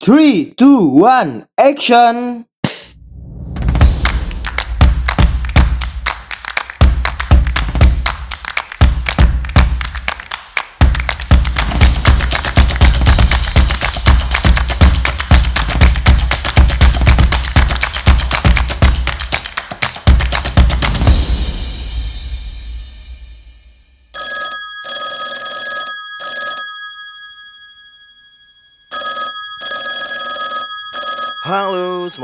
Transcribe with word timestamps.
Three, 0.00 0.54
two, 0.56 0.86
one, 0.90 1.48
action! 1.58 2.46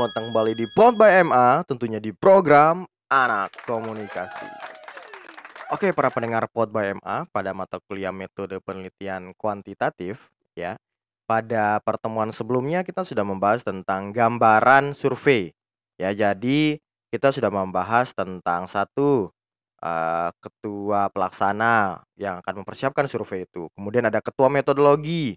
Selamat 0.05 0.21
datang 0.21 0.53
di 0.53 0.65
Pod 0.77 0.93
by 1.01 1.11
MA, 1.25 1.47
tentunya 1.65 1.97
di 1.97 2.13
program 2.13 2.85
Anak 3.09 3.57
Komunikasi. 3.65 4.45
Oke, 5.73 5.89
para 5.97 6.13
pendengar 6.13 6.45
Pod 6.45 6.69
by 6.69 6.93
MA, 7.01 7.25
pada 7.33 7.57
mata 7.57 7.81
kuliah 7.89 8.13
metode 8.13 8.61
penelitian 8.61 9.33
kuantitatif, 9.33 10.29
ya. 10.53 10.77
Pada 11.25 11.81
pertemuan 11.81 12.29
sebelumnya 12.29 12.85
kita 12.85 13.01
sudah 13.01 13.25
membahas 13.25 13.65
tentang 13.65 14.13
gambaran 14.13 14.93
survei. 14.93 15.57
Ya, 15.97 16.13
jadi 16.13 16.77
kita 17.09 17.33
sudah 17.33 17.49
membahas 17.49 18.13
tentang 18.13 18.69
satu 18.69 19.33
eh, 19.81 20.29
ketua 20.37 21.09
pelaksana 21.09 22.05
yang 22.13 22.45
akan 22.45 22.61
mempersiapkan 22.61 23.09
survei 23.09 23.49
itu. 23.49 23.73
Kemudian 23.73 24.05
ada 24.05 24.21
ketua 24.21 24.53
metodologi, 24.53 25.33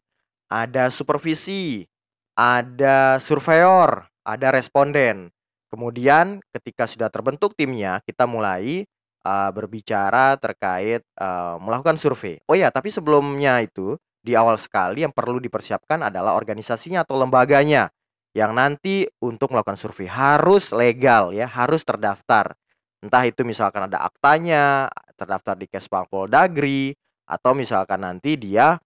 ada 0.52 0.92
supervisi, 0.92 1.88
ada 2.36 3.16
surveyor, 3.16 4.12
ada 4.28 4.52
responden. 4.52 5.32
Kemudian 5.72 6.44
ketika 6.52 6.84
sudah 6.84 7.08
terbentuk 7.08 7.56
timnya, 7.56 8.04
kita 8.04 8.28
mulai 8.28 8.84
uh, 9.24 9.50
berbicara 9.52 10.36
terkait 10.36 11.00
uh, 11.16 11.56
melakukan 11.56 11.96
survei. 11.96 12.36
Oh 12.44 12.56
ya, 12.56 12.68
tapi 12.68 12.92
sebelumnya 12.92 13.64
itu 13.64 13.96
di 14.20 14.36
awal 14.36 14.60
sekali 14.60 15.08
yang 15.08 15.12
perlu 15.16 15.40
dipersiapkan 15.40 16.12
adalah 16.12 16.36
organisasinya 16.36 17.08
atau 17.08 17.16
lembaganya 17.16 17.88
yang 18.36 18.52
nanti 18.52 19.08
untuk 19.24 19.56
melakukan 19.56 19.80
survei 19.80 20.04
harus 20.08 20.68
legal 20.76 21.32
ya, 21.32 21.48
harus 21.48 21.80
terdaftar. 21.84 22.52
Entah 23.00 23.24
itu 23.24 23.46
misalkan 23.46 23.88
ada 23.88 24.04
aktanya, 24.04 24.92
terdaftar 25.16 25.54
di 25.56 25.66
Kesbang 25.70 26.04
Poldagri 26.10 26.92
atau 27.28 27.52
misalkan 27.52 28.04
nanti 28.04 28.40
dia 28.40 28.76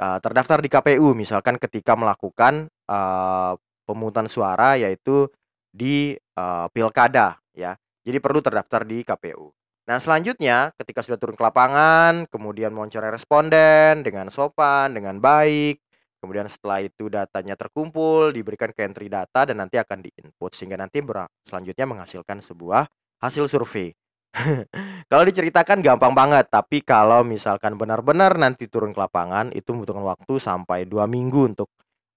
uh, 0.00 0.18
terdaftar 0.24 0.64
di 0.64 0.68
KPU 0.72 1.12
misalkan 1.12 1.60
ketika 1.60 1.92
melakukan 1.94 2.72
uh, 2.88 3.54
pemungutan 4.00 4.24
suara 4.32 4.80
yaitu 4.80 5.28
di 5.68 6.16
uh, 6.40 6.72
pilkada 6.72 7.36
ya. 7.52 7.76
Jadi 8.00 8.16
perlu 8.16 8.40
terdaftar 8.40 8.88
di 8.88 9.04
KPU. 9.04 9.52
Nah, 9.84 10.00
selanjutnya 10.00 10.72
ketika 10.80 11.04
sudah 11.04 11.20
turun 11.20 11.36
ke 11.36 11.44
lapangan, 11.44 12.24
kemudian 12.32 12.72
mewawancarai 12.72 13.12
responden 13.12 14.00
dengan 14.00 14.32
sopan, 14.32 14.96
dengan 14.96 15.20
baik. 15.20 15.76
Kemudian 16.20 16.48
setelah 16.48 16.80
itu 16.80 17.12
datanya 17.12 17.56
terkumpul, 17.56 18.32
diberikan 18.32 18.72
ke 18.72 18.88
entry 18.88 19.12
data 19.12 19.44
dan 19.44 19.60
nanti 19.60 19.76
akan 19.76 20.04
diinput 20.04 20.52
sehingga 20.52 20.80
nanti 20.80 21.00
selanjutnya 21.48 21.84
menghasilkan 21.84 22.40
sebuah 22.40 22.88
hasil 23.20 23.48
survei. 23.48 23.92
Kalau 25.10 25.24
diceritakan 25.26 25.82
gampang 25.82 26.14
banget, 26.14 26.46
tapi 26.54 26.86
kalau 26.86 27.26
misalkan 27.26 27.74
benar-benar 27.74 28.38
nanti 28.38 28.70
turun 28.70 28.94
ke 28.94 29.00
lapangan 29.02 29.50
itu 29.50 29.74
membutuhkan 29.74 30.06
waktu 30.06 30.38
sampai 30.38 30.86
dua 30.86 31.10
minggu 31.10 31.50
untuk 31.50 31.66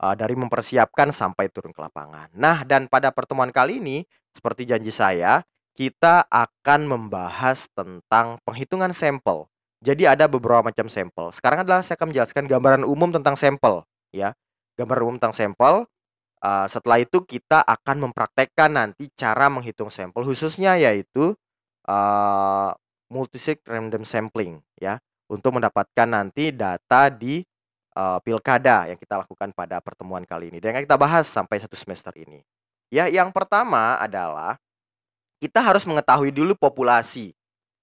uh, 0.03 0.15
dari 0.19 0.35
mempersiapkan 0.35 1.15
sampai 1.15 1.47
turun 1.47 1.71
ke 1.71 1.79
lapangan. 1.79 2.27
Nah, 2.35 2.67
dan 2.67 2.91
pada 2.91 3.15
pertemuan 3.15 3.55
kali 3.55 3.79
ini, 3.79 4.03
seperti 4.35 4.67
janji 4.67 4.91
saya, 4.91 5.39
kita 5.71 6.27
akan 6.27 6.91
membahas 6.91 7.71
tentang 7.71 8.37
penghitungan 8.43 8.91
sampel. 8.91 9.47
Jadi 9.79 10.03
ada 10.07 10.27
beberapa 10.27 10.63
macam 10.63 10.91
sampel. 10.91 11.31
Sekarang 11.31 11.63
adalah 11.63 11.83
saya 11.83 11.95
akan 11.95 12.11
menjelaskan 12.11 12.43
gambaran 12.47 12.83
umum 12.83 13.11
tentang 13.15 13.39
sampel, 13.39 13.87
ya. 14.11 14.35
Gambaran 14.75 15.01
umum 15.07 15.15
tentang 15.19 15.35
sampel. 15.35 15.87
Uh, 16.43 16.67
setelah 16.67 16.99
itu 16.99 17.23
kita 17.23 17.63
akan 17.63 18.11
mempraktekkan 18.11 18.75
nanti 18.75 19.07
cara 19.15 19.47
menghitung 19.47 19.87
sampel 19.87 20.27
khususnya 20.27 20.75
yaitu 20.75 21.39
uh, 21.87 22.75
multisig 23.07 23.63
random 23.63 24.03
sampling 24.03 24.59
ya 24.75 24.99
untuk 25.31 25.55
mendapatkan 25.55 26.03
nanti 26.03 26.51
data 26.51 27.07
di 27.07 27.47
uh, 27.95 28.19
pilkada 28.21 28.89
yang 28.89 28.99
kita 28.99 29.21
lakukan 29.21 29.53
pada 29.53 29.79
pertemuan 29.79 30.25
kali 30.25 30.49
ini 30.49 30.59
dan 30.59 30.77
yang 30.77 30.83
kita 30.85 30.97
bahas 30.97 31.29
sampai 31.29 31.61
satu 31.61 31.77
semester 31.77 32.13
ini. 32.17 32.41
Ya, 32.93 33.09
yang 33.09 33.33
pertama 33.33 33.97
adalah 33.97 34.61
kita 35.41 35.59
harus 35.61 35.83
mengetahui 35.89 36.29
dulu 36.29 36.53
populasi. 36.53 37.33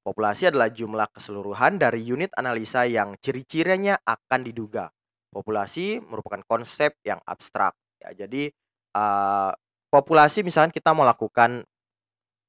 Populasi 0.01 0.49
adalah 0.49 0.73
jumlah 0.73 1.11
keseluruhan 1.13 1.77
dari 1.77 2.01
unit 2.01 2.33
analisa 2.39 2.89
yang 2.89 3.19
ciri-cirinya 3.21 4.01
akan 4.07 4.41
diduga. 4.47 4.89
Populasi 5.29 6.01
merupakan 6.01 6.41
konsep 6.47 6.97
yang 7.05 7.21
abstrak. 7.29 7.77
Ya, 8.01 8.25
jadi 8.25 8.51
uh, 8.97 9.53
populasi 9.93 10.41
misalnya 10.41 10.73
kita 10.73 10.97
mau 10.97 11.05
lakukan 11.05 11.67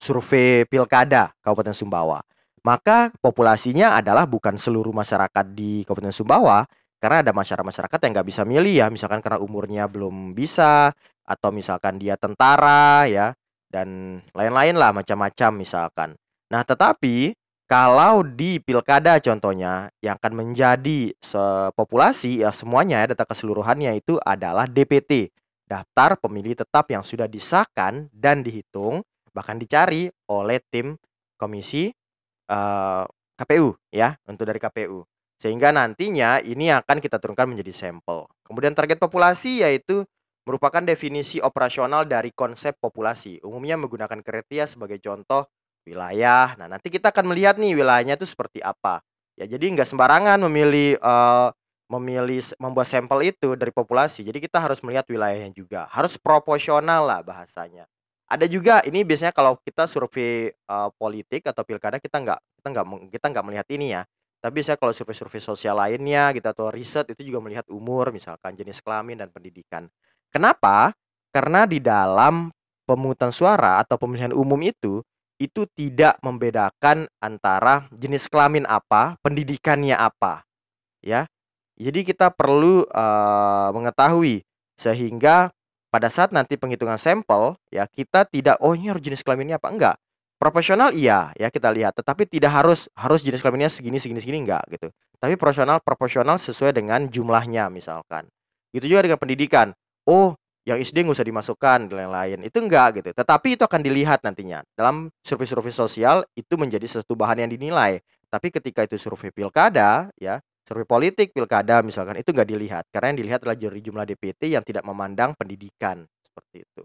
survei 0.02 0.66
pilkada 0.66 1.36
Kabupaten 1.44 1.76
Sumbawa. 1.76 2.24
Maka 2.62 3.10
populasinya 3.20 3.98
adalah 3.98 4.30
bukan 4.30 4.54
seluruh 4.54 4.94
masyarakat 4.94 5.46
di 5.54 5.82
Kabupaten 5.82 6.14
Sumbawa, 6.14 6.66
karena 7.02 7.26
ada 7.26 7.34
masyarakat-masyarakat 7.34 7.98
yang 7.98 8.12
nggak 8.14 8.30
bisa 8.30 8.42
milih 8.46 8.74
ya, 8.86 8.88
misalkan 8.94 9.20
karena 9.26 9.42
umurnya 9.42 9.90
belum 9.90 10.38
bisa, 10.38 10.94
atau 11.26 11.50
misalkan 11.50 11.98
dia 11.98 12.14
tentara 12.16 13.10
ya, 13.10 13.34
dan 13.74 14.22
lain-lain 14.38 14.78
lah 14.78 14.94
macam-macam 14.94 15.52
misalkan. 15.58 16.10
Nah 16.54 16.62
tetapi 16.62 17.34
kalau 17.72 18.22
di 18.22 18.60
pilkada 18.60 19.16
contohnya 19.24 19.88
yang 20.04 20.20
akan 20.20 20.44
menjadi 20.44 21.16
sepopulasi 21.24 22.44
ya 22.44 22.52
semuanya 22.52 23.00
ya 23.00 23.16
data 23.16 23.24
keseluruhannya 23.24 23.96
itu 23.96 24.20
adalah 24.20 24.68
DPT, 24.68 25.32
daftar 25.72 26.20
pemilih 26.20 26.60
tetap 26.60 26.92
yang 26.92 27.00
sudah 27.00 27.32
disahkan 27.32 28.12
dan 28.12 28.44
dihitung 28.44 29.08
bahkan 29.32 29.56
dicari 29.56 30.12
oleh 30.28 30.60
tim 30.68 31.00
komisi 31.40 31.96
uh, 32.52 33.02
eh, 33.02 33.04
KPU 33.40 33.80
ya 33.96 34.20
untuk 34.28 34.44
dari 34.46 34.60
KPU. 34.60 35.08
Sehingga 35.42 35.74
nantinya 35.74 36.38
ini 36.46 36.70
akan 36.70 37.02
kita 37.02 37.18
turunkan 37.18 37.50
menjadi 37.50 37.74
sampel. 37.74 38.30
Kemudian 38.46 38.78
target 38.78 39.02
populasi 39.02 39.66
yaitu 39.66 40.06
merupakan 40.46 40.86
definisi 40.86 41.42
operasional 41.42 42.06
dari 42.06 42.30
konsep 42.30 42.78
populasi. 42.78 43.42
Umumnya 43.42 43.74
menggunakan 43.82 44.22
kriteria 44.22 44.70
sebagai 44.70 45.02
contoh 45.02 45.50
wilayah. 45.82 46.54
Nah, 46.62 46.70
nanti 46.70 46.94
kita 46.94 47.10
akan 47.10 47.34
melihat 47.34 47.58
nih 47.58 47.74
wilayahnya 47.74 48.22
itu 48.22 48.30
seperti 48.30 48.62
apa. 48.62 49.02
Ya, 49.34 49.50
jadi 49.50 49.74
nggak 49.74 49.90
sembarangan 49.90 50.38
memilih 50.46 51.02
uh, 51.02 51.50
memilih 51.90 52.46
membuat 52.62 52.86
sampel 52.86 53.34
itu 53.34 53.58
dari 53.58 53.74
populasi. 53.74 54.22
Jadi 54.22 54.46
kita 54.46 54.62
harus 54.62 54.78
melihat 54.86 55.10
wilayahnya 55.10 55.50
juga. 55.58 55.90
Harus 55.90 56.22
proporsional 56.22 57.02
lah 57.02 57.26
bahasanya. 57.26 57.90
Ada 58.32 58.46
juga 58.48 58.80
ini 58.88 59.04
biasanya 59.04 59.36
kalau 59.36 59.60
kita 59.60 59.90
survei 59.90 60.54
uh, 60.70 60.88
politik 60.96 61.50
atau 61.50 61.68
pilkada 61.68 62.00
kita 62.00 62.22
nggak 62.22 62.40
kita 62.40 62.68
nggak 62.72 62.86
kita 63.12 63.26
nggak 63.34 63.46
melihat 63.50 63.68
ini 63.74 63.88
ya. 63.98 64.02
Tapi 64.42 64.66
saya 64.66 64.74
kalau 64.74 64.90
survei-survei 64.90 65.38
sosial 65.38 65.78
lainnya 65.78 66.34
gitu 66.34 66.50
atau 66.50 66.74
riset 66.74 67.06
itu 67.14 67.30
juga 67.30 67.46
melihat 67.46 67.70
umur 67.70 68.10
misalkan 68.10 68.58
jenis 68.58 68.82
kelamin 68.82 69.22
dan 69.22 69.30
pendidikan. 69.30 69.86
Kenapa? 70.34 70.98
Karena 71.30 71.70
di 71.70 71.78
dalam 71.78 72.50
pemungutan 72.90 73.30
suara 73.30 73.78
atau 73.78 74.02
pemilihan 74.02 74.34
umum 74.34 74.58
itu 74.66 75.06
itu 75.38 75.66
tidak 75.74 76.18
membedakan 76.22 77.10
antara 77.18 77.86
jenis 77.94 78.30
kelamin 78.30 78.66
apa, 78.66 79.18
pendidikannya 79.26 79.98
apa. 79.98 80.46
Ya. 81.02 81.30
Jadi 81.82 82.06
kita 82.06 82.30
perlu 82.30 82.86
uh, 82.86 83.70
mengetahui 83.74 84.46
sehingga 84.78 85.50
pada 85.90 86.10
saat 86.14 86.30
nanti 86.30 86.56
penghitungan 86.58 86.98
sampel 86.98 87.58
ya 87.74 87.86
kita 87.86 88.26
tidak 88.30 88.58
oh 88.62 88.78
ini 88.78 88.90
harus 88.90 89.04
jenis 89.04 89.22
kelaminnya 89.22 89.58
apa 89.58 89.70
enggak 89.70 89.96
Profesional 90.42 90.90
iya, 90.98 91.30
ya 91.38 91.54
kita 91.54 91.70
lihat, 91.70 91.94
tetapi 91.94 92.26
tidak 92.26 92.50
harus 92.50 92.90
harus 92.98 93.22
jenis 93.22 93.46
kelaminnya 93.46 93.70
segini 93.70 94.02
segini 94.02 94.18
segini 94.18 94.42
enggak 94.42 94.66
gitu. 94.74 94.90
Tapi 95.22 95.38
profesional 95.38 95.78
proporsional 95.86 96.42
sesuai 96.42 96.74
dengan 96.82 97.06
jumlahnya 97.06 97.70
misalkan. 97.70 98.26
Gitu 98.74 98.90
juga 98.90 99.06
dengan 99.06 99.22
pendidikan. 99.22 99.70
Oh, 100.10 100.34
yang 100.66 100.82
SD 100.82 101.06
nggak 101.06 101.14
usah 101.14 101.30
dimasukkan 101.30 101.94
dan 101.94 101.94
lain-lain. 101.94 102.42
Itu 102.42 102.58
enggak 102.58 103.06
gitu. 103.06 103.14
Tetapi 103.14 103.54
itu 103.54 103.70
akan 103.70 103.86
dilihat 103.86 104.26
nantinya. 104.26 104.66
Dalam 104.74 105.14
survei-survei 105.22 105.70
sosial 105.70 106.26
itu 106.34 106.58
menjadi 106.58 106.90
satu 106.90 107.14
bahan 107.14 107.46
yang 107.46 107.52
dinilai. 107.54 108.02
Tapi 108.26 108.50
ketika 108.50 108.82
itu 108.82 108.98
survei 108.98 109.30
pilkada 109.30 110.10
ya, 110.18 110.42
survei 110.66 110.90
politik 110.90 111.38
pilkada 111.38 111.86
misalkan 111.86 112.18
itu 112.18 112.34
enggak 112.34 112.50
dilihat 112.50 112.90
karena 112.90 113.14
yang 113.14 113.20
dilihat 113.22 113.40
adalah 113.46 113.62
jumlah 113.62 114.10
DPT 114.10 114.58
yang 114.58 114.66
tidak 114.66 114.82
memandang 114.90 115.38
pendidikan 115.38 116.02
seperti 116.26 116.66
itu. 116.66 116.82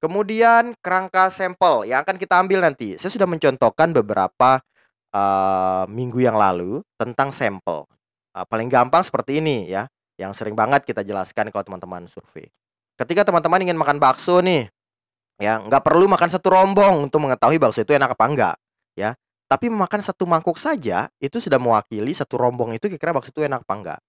Kemudian 0.00 0.72
kerangka 0.80 1.28
sampel 1.28 1.84
yang 1.84 2.00
akan 2.00 2.16
kita 2.16 2.40
ambil 2.40 2.64
nanti. 2.64 2.96
Saya 2.96 3.12
sudah 3.12 3.28
mencontohkan 3.28 3.92
beberapa 3.92 4.64
uh, 5.12 5.84
minggu 5.92 6.24
yang 6.24 6.40
lalu 6.40 6.80
tentang 6.96 7.28
sampel. 7.36 7.84
Uh, 8.32 8.46
paling 8.48 8.72
gampang 8.72 9.04
seperti 9.04 9.44
ini 9.44 9.68
ya, 9.68 9.84
yang 10.16 10.32
sering 10.32 10.56
banget 10.56 10.88
kita 10.88 11.04
jelaskan 11.04 11.52
kalau 11.52 11.64
teman-teman 11.64 12.08
survei. 12.08 12.48
ketika 13.00 13.24
teman-teman 13.24 13.64
ingin 13.64 13.80
makan 13.80 13.96
bakso 13.96 14.44
nih, 14.44 14.68
ya 15.40 15.56
nggak 15.56 15.80
perlu 15.80 16.04
makan 16.04 16.28
satu 16.28 16.52
rombong 16.52 17.08
untuk 17.08 17.24
mengetahui 17.24 17.56
bakso 17.56 17.80
itu 17.80 17.96
enak 17.96 18.12
apa 18.12 18.24
enggak, 18.28 18.56
ya. 18.92 19.16
Tapi 19.48 19.72
makan 19.72 20.04
satu 20.04 20.28
mangkuk 20.28 20.60
saja 20.60 21.08
itu 21.16 21.40
sudah 21.40 21.56
mewakili 21.56 22.12
satu 22.12 22.36
rombong 22.36 22.76
itu 22.76 22.92
kira-kira 22.92 23.16
bakso 23.16 23.32
itu 23.32 23.40
enak 23.40 23.64
apa 23.64 23.74
enggak. 23.76 24.00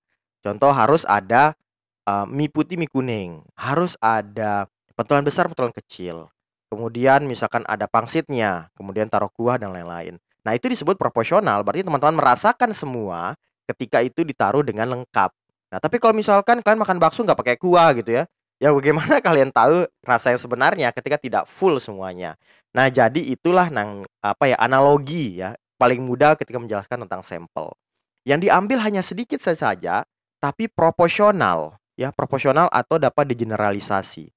Contoh 0.44 0.76
harus 0.76 1.08
ada 1.08 1.56
uh, 2.04 2.28
mie 2.28 2.52
putih, 2.52 2.76
mie 2.76 2.92
kuning, 2.92 3.40
harus 3.56 3.96
ada 4.04 4.68
pentolan 5.02 5.26
besar, 5.26 5.50
pentolan 5.50 5.74
kecil. 5.74 6.30
Kemudian 6.72 7.28
misalkan 7.28 7.68
ada 7.68 7.90
pangsitnya, 7.90 8.72
kemudian 8.78 9.12
taruh 9.12 9.28
kuah 9.34 9.60
dan 9.60 9.76
lain-lain. 9.76 10.16
Nah, 10.42 10.56
itu 10.56 10.72
disebut 10.72 10.96
proporsional, 10.96 11.62
berarti 11.62 11.84
teman-teman 11.84 12.16
merasakan 12.18 12.72
semua 12.72 13.36
ketika 13.68 14.00
itu 14.00 14.24
ditaruh 14.24 14.64
dengan 14.64 14.88
lengkap. 14.88 15.30
Nah, 15.72 15.80
tapi 15.80 16.00
kalau 16.00 16.16
misalkan 16.16 16.64
kalian 16.64 16.80
makan 16.80 16.98
bakso 16.98 17.22
nggak 17.28 17.38
pakai 17.38 17.56
kuah 17.60 17.92
gitu 17.98 18.16
ya, 18.16 18.24
ya 18.58 18.70
bagaimana 18.72 19.20
kalian 19.28 19.52
tahu 19.52 19.90
rasa 20.06 20.32
yang 20.32 20.42
sebenarnya 20.42 20.88
ketika 20.96 21.20
tidak 21.20 21.44
full 21.46 21.78
semuanya. 21.78 22.40
Nah, 22.72 22.88
jadi 22.88 23.20
itulah 23.20 23.68
nang 23.68 24.08
apa 24.24 24.48
ya 24.48 24.58
analogi 24.62 25.44
ya 25.44 25.58
paling 25.76 26.00
mudah 26.00 26.40
ketika 26.40 26.62
menjelaskan 26.62 27.04
tentang 27.04 27.22
sampel. 27.26 27.76
Yang 28.24 28.48
diambil 28.48 28.78
hanya 28.86 29.02
sedikit 29.02 29.42
saja, 29.42 30.06
tapi 30.38 30.70
proporsional 30.70 31.82
ya, 32.02 32.10
proporsional 32.10 32.66
atau 32.72 32.98
dapat 32.98 33.30
digeneralisasi. 33.30 34.30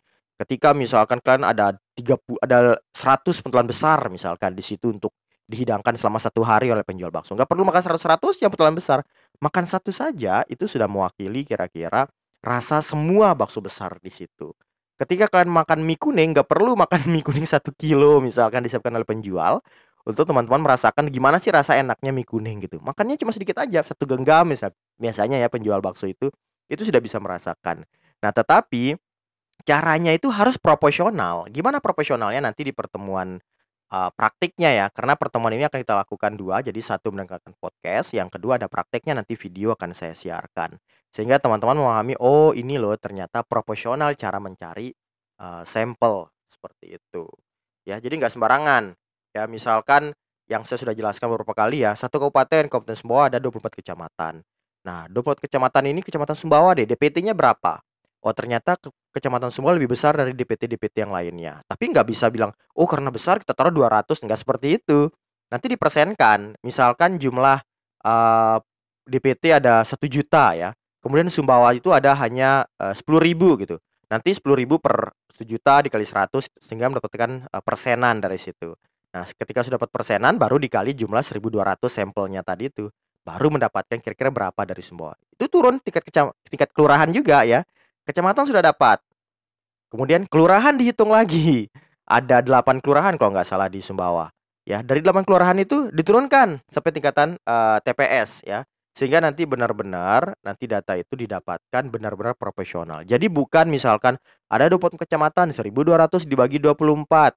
Ketika 0.44 0.76
misalkan 0.76 1.25
kalian 1.25 1.49
ada 1.49 1.73
30 1.96 2.37
ada 2.44 2.76
100 2.93 3.41
pentolan 3.41 3.64
besar 3.64 3.96
misalkan 4.12 4.52
di 4.52 4.61
situ 4.61 4.93
untuk 4.93 5.17
dihidangkan 5.49 5.96
selama 5.96 6.20
satu 6.20 6.44
hari 6.44 6.69
oleh 6.69 6.85
penjual 6.85 7.08
bakso. 7.08 7.32
Nggak 7.32 7.49
perlu 7.49 7.64
makan 7.64 7.81
100-100 7.81 8.44
yang 8.44 8.50
pentolan 8.52 8.76
besar. 8.76 9.00
Makan 9.41 9.64
satu 9.64 9.88
saja 9.88 10.44
itu 10.49 10.69
sudah 10.69 10.85
mewakili 10.85 11.49
kira-kira 11.49 12.05
rasa 12.44 12.85
semua 12.85 13.32
bakso 13.32 13.64
besar 13.64 13.96
di 14.05 14.12
situ. 14.12 14.52
Ketika 15.00 15.26
kalian 15.32 15.50
makan 15.50 15.81
mie 15.82 15.96
kuning, 15.96 16.37
nggak 16.37 16.49
perlu 16.49 16.76
makan 16.76 17.08
mie 17.12 17.25
kuning 17.25 17.49
satu 17.49 17.73
kilo 17.73 18.20
misalkan 18.20 18.61
disiapkan 18.61 18.93
oleh 18.93 19.08
penjual 19.08 19.64
untuk 20.05 20.29
teman-teman 20.29 20.61
merasakan 20.61 21.08
gimana 21.08 21.41
sih 21.41 21.49
rasa 21.49 21.81
enaknya 21.81 22.12
mie 22.12 22.29
kuning 22.29 22.61
gitu. 22.64 22.81
Makannya 22.85 23.17
cuma 23.17 23.32
sedikit 23.32 23.64
aja, 23.64 23.81
satu 23.81 24.05
genggam 24.05 24.49
misal. 24.49 24.73
Biasanya 25.00 25.41
ya 25.41 25.49
penjual 25.49 25.81
bakso 25.81 26.05
itu 26.05 26.29
itu 26.69 26.85
sudah 26.85 27.00
bisa 27.00 27.20
merasakan. 27.20 27.85
Nah, 28.25 28.32
tetapi 28.32 28.96
caranya 29.62 30.11
itu 30.11 30.27
harus 30.35 30.59
proporsional. 30.59 31.47
Gimana 31.55 31.79
proporsionalnya 31.79 32.43
nanti 32.43 32.67
di 32.67 32.73
pertemuan 32.75 33.39
uh, 33.95 34.11
praktiknya 34.11 34.71
ya, 34.75 34.87
karena 34.91 35.15
pertemuan 35.15 35.55
ini 35.55 35.65
akan 35.71 35.79
kita 35.79 35.95
lakukan 35.95 36.35
dua, 36.35 36.61
jadi 36.67 36.81
satu 36.83 37.15
mendengarkan 37.15 37.55
podcast, 37.62 38.11
yang 38.17 38.27
kedua 38.27 38.59
ada 38.59 38.67
prakteknya 38.67 39.23
nanti 39.23 39.39
video 39.39 39.71
akan 39.79 39.95
saya 39.95 40.19
siarkan. 40.19 40.75
Sehingga 41.15 41.39
teman-teman 41.39 41.79
memahami, 41.79 42.19
oh 42.19 42.51
ini 42.53 42.75
loh 42.75 42.99
ternyata 42.99 43.47
proporsional 43.47 44.19
cara 44.19 44.43
mencari 44.43 44.91
uh, 45.39 45.62
sampel 45.62 46.27
seperti 46.51 46.99
itu. 46.99 47.25
Ya, 47.87 48.03
jadi 48.03 48.19
nggak 48.19 48.35
sembarangan. 48.35 48.99
Ya, 49.35 49.47
misalkan 49.47 50.15
yang 50.51 50.62
saya 50.69 50.77
sudah 50.83 50.95
jelaskan 50.97 51.33
beberapa 51.33 51.56
kali 51.56 51.87
ya, 51.87 51.97
satu 51.97 52.21
kabupaten, 52.21 52.69
Kabupaten 52.69 52.97
Sumbawa 52.99 53.33
ada 53.33 53.39
24 53.41 53.81
kecamatan. 53.81 54.45
Nah, 54.85 55.09
24 55.09 55.41
kecamatan 55.41 55.85
ini 55.89 56.01
kecamatan 56.05 56.37
Sumbawa 56.37 56.77
deh, 56.77 56.85
DPT-nya 56.85 57.33
berapa? 57.33 57.81
Oh 58.25 58.32
ternyata 58.32 58.81
ke 58.81 58.88
Kecamatan 59.15 59.53
Sumbawa 59.53 59.76
lebih 59.76 59.93
besar 59.94 60.17
dari 60.17 60.32
DPT-DPT 60.32 61.05
yang 61.05 61.12
lainnya. 61.12 61.61
Tapi 61.69 61.93
nggak 61.93 62.09
bisa 62.09 62.32
bilang, 62.32 62.50
"Oh 62.75 62.88
karena 62.88 63.12
besar 63.12 63.38
kita 63.38 63.53
taruh 63.53 63.71
200." 63.71 64.19
Nggak 64.25 64.41
seperti 64.43 64.81
itu. 64.81 65.12
Nanti 65.53 65.69
dipersenkan. 65.71 66.56
Misalkan 66.65 67.21
jumlah, 67.21 67.62
uh, 68.03 68.11
eh, 68.11 68.59
DPT 69.06 69.55
ada 69.55 69.85
satu 69.85 70.09
juta 70.09 70.56
ya, 70.56 70.73
kemudian 71.05 71.29
Sumbawa 71.29 71.76
itu 71.76 71.93
ada 71.93 72.17
hanya, 72.17 72.65
uh, 72.81 72.97
ribu 73.21 73.61
gitu. 73.61 73.76
Nanti 74.09 74.32
ribu 74.56 74.81
per 74.81 75.12
juta 75.44 75.85
dikali 75.85 76.09
100 76.09 76.49
sehingga 76.59 76.88
mendapatkan, 76.88 77.47
uh, 77.53 77.62
persenan 77.62 78.19
dari 78.25 78.41
situ. 78.41 78.73
Nah 79.15 79.29
ketika 79.31 79.62
sudah 79.62 79.79
dapat 79.79 79.93
persenan 79.94 80.41
baru 80.41 80.59
dikali 80.59 80.97
jumlah 80.97 81.23
1.200 81.23 81.93
sampelnya 81.93 82.43
tadi 82.43 82.67
itu, 82.73 82.91
baru 83.23 83.49
mendapatkan 83.53 84.03
kira-kira 84.03 84.35
berapa 84.35 84.61
dari 84.67 84.82
Sumbawa. 84.82 85.15
Itu 85.31 85.47
turun 85.47 85.79
tingkat 85.79 86.03
kecam 86.03 86.35
tingkat 86.50 86.75
kelurahan 86.75 87.09
juga 87.15 87.47
ya. 87.47 87.62
Kecamatan 88.05 88.45
sudah 88.45 88.61
dapat. 88.61 89.01
Kemudian 89.89 90.29
kelurahan 90.29 90.77
dihitung 90.77 91.09
lagi. 91.09 91.73
Ada 92.05 92.45
8 92.45 92.85
kelurahan 92.85 93.17
kalau 93.17 93.33
nggak 93.33 93.49
salah 93.49 93.73
di 93.73 93.81
Sumbawa. 93.81 94.29
Ya, 94.69 94.85
dari 94.85 95.01
8 95.01 95.25
kelurahan 95.25 95.56
itu 95.56 95.89
diturunkan 95.89 96.61
sampai 96.69 96.93
tingkatan 96.93 97.41
uh, 97.49 97.77
eh, 97.77 97.79
TPS 97.81 98.45
ya. 98.45 98.69
Sehingga 98.93 99.25
nanti 99.25 99.49
benar-benar 99.49 100.37
nanti 100.45 100.69
data 100.69 100.95
itu 100.95 101.17
didapatkan 101.17 101.83
benar-benar 101.89 102.37
profesional. 102.37 103.03
Jadi 103.09 103.27
bukan 103.33 103.73
misalkan 103.73 104.21
ada 104.53 104.69
20 104.69 105.01
kecamatan 105.01 105.51
1200 105.56 106.29
dibagi 106.29 106.61
24. 106.61 107.35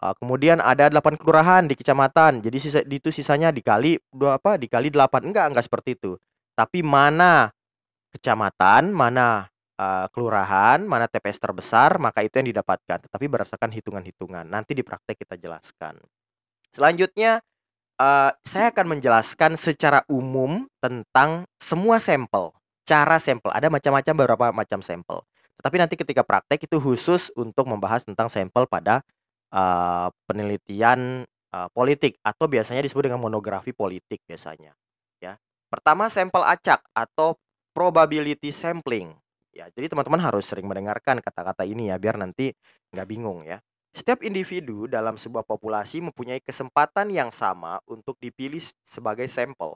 Uh, 0.00 0.14
kemudian 0.20 0.60
ada 0.60 0.92
8 0.92 1.16
kelurahan 1.16 1.64
di 1.64 1.74
kecamatan. 1.74 2.44
Jadi 2.44 2.56
sisa 2.60 2.80
itu 2.84 3.08
sisanya 3.08 3.48
dikali 3.48 3.96
dua 4.12 4.36
apa? 4.36 4.60
Dikali 4.60 4.92
8. 4.92 5.32
Enggak, 5.32 5.50
enggak 5.50 5.64
seperti 5.64 5.96
itu. 5.96 6.20
Tapi 6.54 6.84
mana 6.84 7.50
kecamatan, 8.14 8.94
mana 8.94 9.49
uh, 9.80 10.06
kelurahan, 10.12 10.84
mana 10.84 11.08
TPS 11.08 11.40
terbesar, 11.40 11.96
maka 11.96 12.20
itu 12.20 12.36
yang 12.36 12.52
didapatkan. 12.52 13.08
Tetapi 13.08 13.24
berdasarkan 13.24 13.72
hitungan-hitungan. 13.72 14.44
Nanti 14.44 14.76
di 14.76 14.84
praktek 14.84 15.24
kita 15.24 15.40
jelaskan. 15.40 15.96
Selanjutnya, 16.76 17.40
uh, 17.96 18.30
saya 18.44 18.68
akan 18.70 18.96
menjelaskan 18.98 19.56
secara 19.56 20.04
umum 20.12 20.68
tentang 20.84 21.48
semua 21.56 21.96
sampel, 21.98 22.52
cara 22.84 23.16
sampel. 23.16 23.50
Ada 23.56 23.72
macam-macam 23.72 24.14
beberapa 24.14 24.46
macam 24.52 24.84
sampel. 24.84 25.24
Tetapi 25.60 25.76
nanti 25.76 25.94
ketika 25.96 26.24
praktek 26.24 26.64
itu 26.64 26.76
khusus 26.80 27.28
untuk 27.36 27.68
membahas 27.68 28.04
tentang 28.04 28.32
sampel 28.32 28.64
pada 28.64 29.04
uh, 29.52 30.08
penelitian 30.24 31.28
uh, 31.52 31.68
politik 31.76 32.16
atau 32.24 32.48
biasanya 32.48 32.80
disebut 32.80 33.12
dengan 33.12 33.20
monografi 33.20 33.76
politik 33.76 34.24
biasanya. 34.24 34.72
Ya, 35.20 35.36
pertama 35.68 36.08
sampel 36.08 36.40
acak 36.48 36.80
atau 36.96 37.36
probability 37.76 38.48
sampling. 38.56 39.12
Ya, 39.50 39.66
jadi 39.74 39.90
teman-teman 39.90 40.22
harus 40.22 40.46
sering 40.46 40.70
mendengarkan 40.70 41.18
kata-kata 41.18 41.66
ini 41.66 41.90
ya 41.90 41.98
biar 41.98 42.14
nanti 42.22 42.54
nggak 42.94 43.08
bingung 43.10 43.42
ya. 43.42 43.58
Setiap 43.90 44.22
individu 44.22 44.86
dalam 44.86 45.18
sebuah 45.18 45.42
populasi 45.42 45.98
mempunyai 45.98 46.38
kesempatan 46.38 47.10
yang 47.10 47.34
sama 47.34 47.82
untuk 47.90 48.14
dipilih 48.22 48.62
sebagai 48.86 49.26
sampel. 49.26 49.74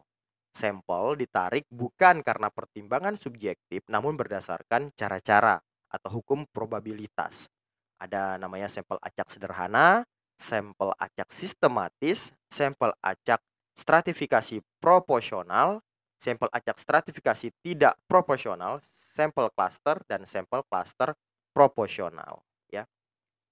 Sampel 0.54 1.18
ditarik 1.18 1.66
bukan 1.66 2.22
karena 2.22 2.46
pertimbangan 2.54 3.18
subjektif 3.18 3.82
namun 3.90 4.14
berdasarkan 4.14 4.94
cara-cara 4.94 5.58
atau 5.90 6.22
hukum 6.22 6.46
probabilitas. 6.54 7.50
Ada 7.98 8.38
namanya 8.38 8.70
sampel 8.70 9.02
acak 9.02 9.26
sederhana, 9.26 10.06
sampel 10.38 10.94
acak 10.94 11.34
sistematis, 11.34 12.30
sampel 12.54 12.94
acak 13.02 13.42
stratifikasi 13.74 14.62
proporsional, 14.78 15.82
sampel 16.24 16.48
acak 16.48 16.80
stratifikasi 16.80 17.52
tidak 17.60 18.00
proporsional, 18.08 18.80
sampel 18.88 19.52
cluster 19.52 20.00
dan 20.08 20.24
sampel 20.24 20.64
cluster 20.64 21.12
proporsional 21.52 22.40
ya. 22.72 22.88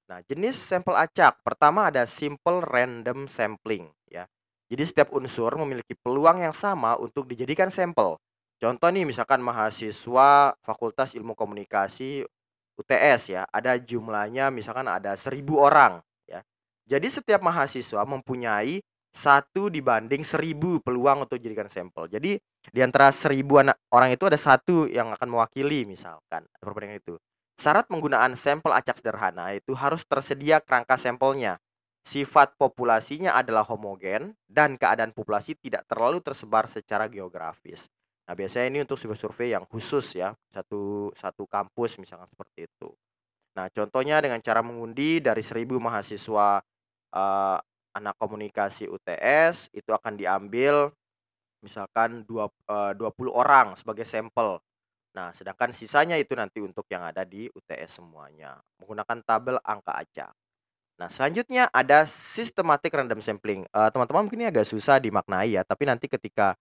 Nah, 0.09 0.25
jenis 0.25 0.57
sampel 0.57 0.97
acak 0.97 1.45
pertama 1.45 1.93
ada 1.93 2.09
simple 2.09 2.65
random 2.65 3.29
sampling 3.29 3.93
ya. 4.09 4.25
Jadi 4.73 4.89
setiap 4.89 5.13
unsur 5.13 5.53
memiliki 5.61 5.93
peluang 5.93 6.41
yang 6.41 6.57
sama 6.57 6.97
untuk 6.97 7.29
dijadikan 7.29 7.69
sampel. 7.69 8.17
Contoh 8.57 8.89
nih 8.89 9.05
misalkan 9.05 9.45
mahasiswa 9.45 10.57
Fakultas 10.65 11.13
Ilmu 11.13 11.37
Komunikasi 11.37 12.25
UTS 12.81 13.23
ya, 13.29 13.45
ada 13.53 13.77
jumlahnya 13.77 14.49
misalkan 14.49 14.89
ada 14.89 15.13
seribu 15.21 15.61
orang 15.61 16.01
ya. 16.25 16.41
Jadi 16.89 17.13
setiap 17.13 17.45
mahasiswa 17.45 18.01
mempunyai 18.09 18.81
satu 19.13 19.69
dibanding 19.69 20.25
seribu 20.25 20.81
peluang 20.81 21.29
untuk 21.29 21.37
dijadikan 21.37 21.69
sampel. 21.69 22.09
Jadi 22.09 22.41
di 22.73 22.81
antara 22.81 23.13
seribu 23.13 23.61
anak 23.61 23.77
orang 23.93 24.17
itu 24.17 24.25
ada 24.25 24.41
satu 24.41 24.89
yang 24.89 25.13
akan 25.13 25.29
mewakili 25.29 25.85
misalkan 25.85 26.49
perbandingan 26.57 26.99
itu. 26.99 27.15
Syarat 27.61 27.93
menggunaan 27.93 28.33
sampel 28.35 28.73
acak 28.73 28.99
sederhana 29.05 29.53
itu 29.53 29.77
harus 29.77 30.03
tersedia 30.09 30.65
kerangka 30.65 30.97
sampelnya. 30.97 31.61
Sifat 32.03 32.59
populasinya 32.59 33.39
adalah 33.39 33.63
homogen 33.63 34.35
dan 34.51 34.75
keadaan 34.75 35.15
populasi 35.15 35.55
tidak 35.55 35.87
terlalu 35.87 36.19
tersebar 36.19 36.67
secara 36.67 37.07
geografis. 37.07 37.87
Nah, 38.27 38.35
biasanya 38.35 38.67
ini 38.75 38.81
untuk 38.83 38.99
survei 38.99 39.55
yang 39.55 39.69
khusus 39.69 40.19
ya, 40.19 40.35
satu 40.51 41.13
satu 41.15 41.47
kampus 41.47 42.01
misalkan 42.03 42.27
seperti 42.27 42.67
itu. 42.67 42.91
Nah, 43.55 43.69
contohnya 43.69 44.19
dengan 44.19 44.41
cara 44.41 44.65
mengundi 44.65 45.21
dari 45.21 45.45
seribu 45.45 45.79
mahasiswa 45.79 46.65
uh, 47.15 47.59
anak 47.93 48.17
komunikasi 48.17 48.89
UTS 48.89 49.73
itu 49.73 49.91
akan 49.93 50.17
diambil 50.17 50.93
misalkan 51.63 52.27
dua, 52.27 52.51
uh, 52.67 52.93
20 52.97 53.31
orang 53.31 53.79
sebagai 53.79 54.03
sampel. 54.03 54.59
Nah, 55.13 55.31
sedangkan 55.37 55.77
sisanya 55.77 56.17
itu 56.17 56.33
nanti 56.33 56.59
untuk 56.59 56.89
yang 56.89 57.05
ada 57.05 57.23
di 57.23 57.47
UTS 57.53 58.01
semuanya 58.01 58.59
menggunakan 58.81 59.21
tabel 59.23 59.57
angka 59.61 59.93
acak. 59.93 60.33
Nah, 60.97 61.09
selanjutnya 61.09 61.69
ada 61.73 62.05
systematic 62.09 62.93
random 62.93 63.21
sampling. 63.21 63.65
teman 63.69 63.91
teman-teman 63.93 64.23
mungkin 64.29 64.41
ini 64.45 64.49
agak 64.49 64.69
susah 64.69 65.01
dimaknai 65.01 65.57
ya, 65.57 65.63
tapi 65.65 65.89
nanti 65.89 66.09
ketika 66.09 66.57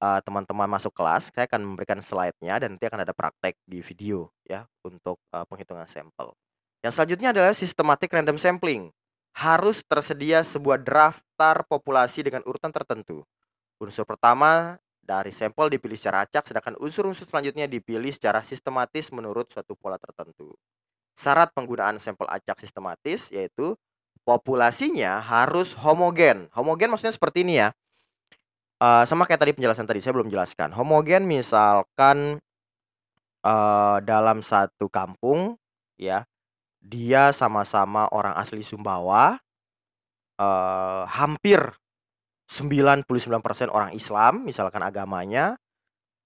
uh, 0.00 0.20
teman-teman 0.24 0.68
masuk 0.68 0.92
kelas, 0.92 1.32
saya 1.32 1.48
akan 1.48 1.74
memberikan 1.74 2.00
slide-nya 2.00 2.60
dan 2.60 2.76
nanti 2.76 2.84
akan 2.88 3.04
ada 3.04 3.12
praktek 3.16 3.56
di 3.64 3.80
video 3.80 4.32
ya 4.44 4.64
untuk 4.84 5.20
uh, 5.32 5.44
penghitungan 5.48 5.88
sampel. 5.88 6.32
Yang 6.84 6.92
selanjutnya 7.00 7.28
adalah 7.32 7.52
systematic 7.56 8.08
random 8.12 8.36
sampling. 8.36 8.92
Harus 9.36 9.84
tersedia 9.84 10.40
sebuah 10.40 10.80
daftar 10.80 11.60
populasi 11.68 12.24
dengan 12.24 12.40
urutan 12.48 12.72
tertentu. 12.72 13.20
Unsur 13.76 14.08
pertama 14.08 14.80
dari 15.04 15.30
sampel 15.30 15.70
dipilih 15.70 15.94
secara 15.94 16.24
acak, 16.24 16.48
sedangkan 16.48 16.74
unsur-unsur 16.80 17.28
selanjutnya 17.28 17.68
dipilih 17.68 18.10
secara 18.10 18.40
sistematis 18.40 19.12
menurut 19.12 19.46
suatu 19.52 19.76
pola 19.76 20.00
tertentu. 20.00 20.56
Syarat 21.12 21.52
penggunaan 21.52 22.00
sampel 22.00 22.26
acak 22.26 22.58
sistematis 22.58 23.28
yaitu 23.28 23.76
populasinya 24.26 25.22
harus 25.22 25.78
homogen. 25.78 26.50
Homogen 26.50 26.90
maksudnya 26.90 27.14
seperti 27.14 27.46
ini 27.46 27.62
ya. 27.62 27.70
Uh, 28.76 29.08
sama 29.08 29.24
kayak 29.24 29.40
tadi 29.40 29.52
penjelasan 29.56 29.88
tadi 29.88 30.02
saya 30.02 30.12
belum 30.12 30.28
jelaskan. 30.28 30.74
Homogen 30.74 31.24
misalkan 31.24 32.42
uh, 33.46 33.98
dalam 34.04 34.44
satu 34.44 34.90
kampung 34.92 35.56
ya, 35.96 36.26
dia 36.86 37.34
sama-sama 37.34 38.06
orang 38.14 38.38
asli 38.38 38.62
Sumbawa. 38.62 39.42
Uh, 40.36 41.08
hampir 41.08 41.58
99% 42.46 43.08
orang 43.72 43.90
Islam 43.96 44.46
misalkan 44.46 44.82
agamanya. 44.86 45.58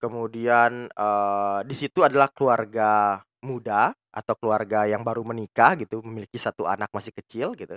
Kemudian 0.00 0.88
uh, 0.96 1.60
di 1.64 1.76
situ 1.76 2.00
adalah 2.04 2.32
keluarga 2.32 3.20
muda 3.44 3.92
atau 4.10 4.34
keluarga 4.36 4.88
yang 4.88 5.04
baru 5.04 5.24
menikah 5.24 5.76
gitu, 5.76 6.00
memiliki 6.04 6.36
satu 6.40 6.64
anak 6.64 6.88
masih 6.92 7.12
kecil 7.12 7.52
gitu. 7.56 7.76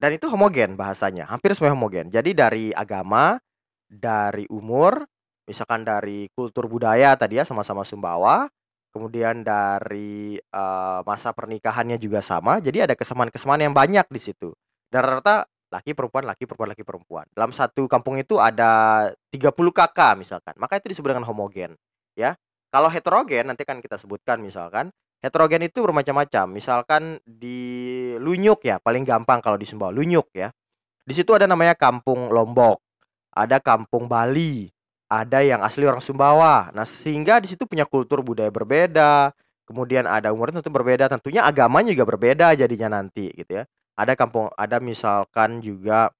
Dan 0.00 0.16
itu 0.16 0.32
homogen 0.32 0.80
bahasanya, 0.80 1.28
hampir 1.28 1.52
semua 1.52 1.76
homogen. 1.76 2.08
Jadi 2.08 2.32
dari 2.32 2.72
agama, 2.72 3.36
dari 3.84 4.48
umur, 4.48 5.04
misalkan 5.44 5.84
dari 5.84 6.32
kultur 6.32 6.64
budaya 6.72 7.12
tadi 7.20 7.36
ya 7.36 7.44
sama-sama 7.44 7.84
Sumbawa, 7.84 8.48
kemudian 8.90 9.46
dari 9.46 10.36
uh, 10.54 11.00
masa 11.06 11.30
pernikahannya 11.30 11.96
juga 11.96 12.20
sama. 12.20 12.58
Jadi 12.58 12.84
ada 12.84 12.94
kesamaan-kesamaan 12.94 13.62
yang 13.70 13.74
banyak 13.74 14.06
di 14.10 14.20
situ. 14.20 14.50
Dan 14.90 15.06
rata-rata 15.06 15.46
laki 15.70 15.94
perempuan 15.94 16.26
laki 16.26 16.44
perempuan 16.44 16.70
laki 16.74 16.82
perempuan. 16.82 17.24
Dalam 17.30 17.54
satu 17.54 17.86
kampung 17.86 18.18
itu 18.18 18.42
ada 18.42 19.06
30 19.30 19.54
kakak 19.70 20.18
misalkan. 20.18 20.54
Maka 20.58 20.82
itu 20.82 20.90
disebut 20.90 21.14
dengan 21.14 21.26
homogen, 21.30 21.78
ya. 22.18 22.34
Kalau 22.70 22.90
heterogen 22.90 23.50
nanti 23.50 23.66
kan 23.66 23.82
kita 23.82 23.98
sebutkan 23.98 24.38
misalkan, 24.42 24.94
heterogen 25.22 25.62
itu 25.66 25.82
bermacam-macam. 25.82 26.46
Misalkan 26.50 27.18
di 27.26 27.58
Lunyuk 28.18 28.62
ya, 28.66 28.78
paling 28.82 29.06
gampang 29.06 29.42
kalau 29.42 29.58
di 29.58 29.66
Sumbawa, 29.66 29.94
Lunyuk 29.94 30.30
ya. 30.34 30.50
Di 31.06 31.14
situ 31.16 31.34
ada 31.34 31.50
namanya 31.50 31.74
Kampung 31.74 32.30
Lombok, 32.30 32.78
ada 33.34 33.58
Kampung 33.58 34.06
Bali, 34.06 34.70
ada 35.10 35.42
yang 35.42 35.60
asli 35.66 35.82
orang 35.84 35.98
Sumbawa. 35.98 36.70
Nah, 36.70 36.86
sehingga 36.86 37.42
di 37.42 37.50
situ 37.50 37.66
punya 37.66 37.82
kultur 37.82 38.22
budaya 38.22 38.48
berbeda, 38.54 39.34
kemudian 39.66 40.06
ada 40.06 40.30
umurnya 40.30 40.62
tentu 40.62 40.70
berbeda, 40.70 41.10
tentunya 41.10 41.42
agamanya 41.42 41.90
juga 41.90 42.06
berbeda 42.14 42.54
jadinya 42.54 43.02
nanti 43.02 43.34
gitu 43.34 43.58
ya. 43.60 43.64
Ada 43.98 44.14
kampung 44.14 44.48
ada 44.54 44.78
misalkan 44.78 45.58
juga 45.58 46.14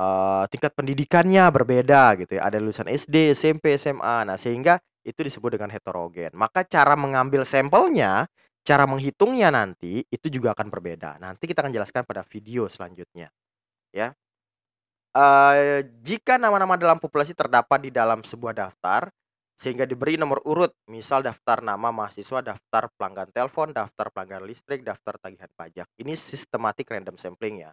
uh, 0.00 0.44
tingkat 0.48 0.72
pendidikannya 0.72 1.44
berbeda 1.52 2.16
gitu 2.24 2.40
ya. 2.40 2.48
Ada 2.48 2.56
lulusan 2.64 2.88
SD, 2.88 3.36
SMP, 3.36 3.76
SMA. 3.76 4.24
Nah, 4.24 4.40
sehingga 4.40 4.80
itu 5.04 5.20
disebut 5.20 5.60
dengan 5.60 5.68
heterogen. 5.68 6.32
Maka 6.32 6.64
cara 6.64 6.96
mengambil 6.96 7.44
sampelnya, 7.44 8.24
cara 8.64 8.88
menghitungnya 8.88 9.52
nanti 9.52 10.00
itu 10.08 10.26
juga 10.32 10.56
akan 10.56 10.72
berbeda. 10.72 11.20
Nanti 11.20 11.44
kita 11.44 11.60
akan 11.60 11.76
jelaskan 11.76 12.02
pada 12.08 12.24
video 12.24 12.66
selanjutnya. 12.72 13.28
Ya. 13.92 14.16
Uh, 15.14 15.78
jika 16.02 16.42
nama-nama 16.42 16.74
dalam 16.74 16.98
populasi 16.98 17.38
terdapat 17.38 17.86
di 17.86 17.90
dalam 17.94 18.26
sebuah 18.26 18.50
daftar 18.50 19.14
sehingga 19.54 19.86
diberi 19.86 20.18
nomor 20.18 20.42
urut, 20.42 20.74
misal 20.90 21.22
daftar 21.22 21.62
nama 21.62 21.94
mahasiswa, 21.94 22.42
daftar 22.42 22.90
pelanggan 22.98 23.30
telepon, 23.30 23.70
daftar 23.70 24.10
pelanggan 24.10 24.42
listrik, 24.42 24.82
daftar 24.82 25.14
tagihan 25.22 25.46
pajak. 25.54 25.86
Ini 26.02 26.18
sistematik 26.18 26.90
random 26.90 27.14
sampling 27.14 27.62
ya. 27.62 27.70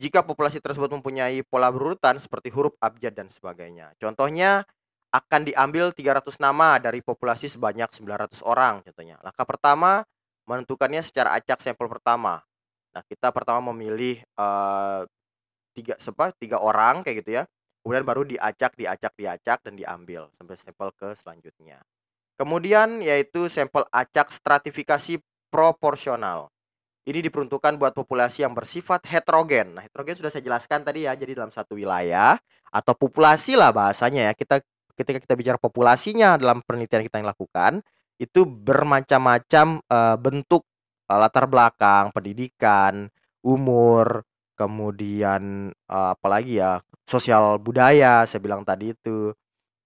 Jika 0.00 0.24
populasi 0.24 0.64
tersebut 0.64 0.88
mempunyai 0.88 1.44
pola 1.44 1.68
berurutan 1.68 2.16
seperti 2.16 2.48
huruf 2.48 2.72
abjad 2.80 3.12
dan 3.12 3.28
sebagainya. 3.28 3.92
Contohnya 4.00 4.64
akan 5.12 5.44
diambil 5.44 5.92
300 5.92 6.40
nama 6.40 6.80
dari 6.80 7.04
populasi 7.04 7.52
sebanyak 7.52 7.92
900 7.92 8.40
orang 8.48 8.80
contohnya. 8.80 9.20
Langkah 9.20 9.44
pertama 9.44 10.08
menentukannya 10.48 11.04
secara 11.04 11.36
acak 11.36 11.60
sampel 11.60 11.92
pertama. 11.92 12.40
Nah, 12.96 13.02
kita 13.04 13.28
pertama 13.28 13.68
memilih 13.74 14.24
uh, 14.40 15.04
tiga 15.78 15.94
sepa, 16.02 16.34
tiga 16.34 16.58
orang 16.58 17.06
kayak 17.06 17.22
gitu 17.22 17.30
ya. 17.38 17.44
Kemudian 17.86 18.02
baru 18.02 18.26
diacak, 18.26 18.74
diacak, 18.74 19.14
diacak 19.14 19.58
dan 19.62 19.78
diambil 19.78 20.26
sampai 20.34 20.58
sampel 20.58 20.90
ke 20.98 21.14
selanjutnya. 21.14 21.78
Kemudian 22.34 22.98
yaitu 22.98 23.46
sampel 23.46 23.86
acak 23.94 24.34
stratifikasi 24.34 25.22
proporsional. 25.48 26.50
Ini 27.08 27.24
diperuntukkan 27.24 27.80
buat 27.80 27.96
populasi 27.96 28.44
yang 28.44 28.52
bersifat 28.52 29.08
heterogen. 29.08 29.72
Nah, 29.72 29.82
heterogen 29.86 30.20
sudah 30.20 30.28
saya 30.28 30.44
jelaskan 30.44 30.84
tadi 30.84 31.08
ya. 31.08 31.16
Jadi 31.16 31.32
dalam 31.32 31.48
satu 31.48 31.78
wilayah 31.78 32.36
atau 32.68 32.92
populasi 32.92 33.56
lah 33.56 33.72
bahasanya 33.72 34.28
ya. 34.28 34.32
Kita 34.36 34.60
ketika 34.92 35.18
kita 35.22 35.34
bicara 35.38 35.56
populasinya 35.56 36.36
dalam 36.36 36.60
penelitian 36.60 37.06
kita 37.06 37.22
yang 37.22 37.30
lakukan 37.32 37.80
itu 38.20 38.44
bermacam-macam 38.44 39.80
uh, 39.88 40.16
bentuk 40.20 40.68
uh, 41.08 41.16
latar 41.16 41.48
belakang, 41.48 42.12
pendidikan, 42.12 43.08
umur, 43.40 44.27
kemudian 44.58 45.70
uh, 45.86 46.18
apalagi 46.18 46.58
ya 46.58 46.82
sosial 47.06 47.62
budaya 47.62 48.26
saya 48.26 48.42
bilang 48.42 48.66
tadi 48.66 48.90
itu 48.90 49.30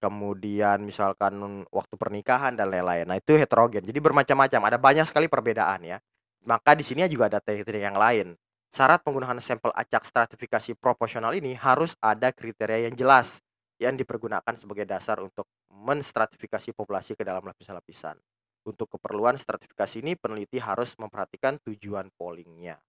kemudian 0.01 0.81
misalkan 0.81 1.63
waktu 1.69 1.95
pernikahan 1.95 2.57
dan 2.57 2.73
lain-lain 2.73 3.05
nah 3.05 3.15
itu 3.15 3.37
heterogen 3.37 3.85
jadi 3.85 4.01
bermacam-macam 4.01 4.61
ada 4.73 4.77
banyak 4.81 5.05
sekali 5.05 5.29
perbedaan 5.29 5.85
ya 5.85 5.97
maka 6.43 6.73
di 6.73 6.81
sini 6.81 7.05
juga 7.05 7.29
ada 7.29 7.39
kriteria 7.39 7.93
yang 7.93 7.95
lain 8.01 8.33
syarat 8.73 9.05
penggunaan 9.05 9.37
sampel 9.37 9.69
acak 9.77 10.01
stratifikasi 10.03 10.73
proporsional 10.81 11.37
ini 11.37 11.53
harus 11.53 11.93
ada 12.01 12.33
kriteria 12.33 12.89
yang 12.89 12.97
jelas 12.97 13.39
yang 13.81 13.99
dipergunakan 13.99 14.53
sebagai 14.55 14.85
dasar 14.85 15.19
untuk 15.19 15.49
menstratifikasi 15.69 16.71
populasi 16.71 17.17
ke 17.17 17.23
dalam 17.25 17.43
lapisan-lapisan. 17.43 18.15
Untuk 18.63 18.95
keperluan 18.95 19.35
stratifikasi 19.35 19.99
ini 19.99 20.15
peneliti 20.15 20.55
harus 20.61 20.95
memperhatikan 20.95 21.59
tujuan 21.67 22.07
pollingnya. 22.15 22.79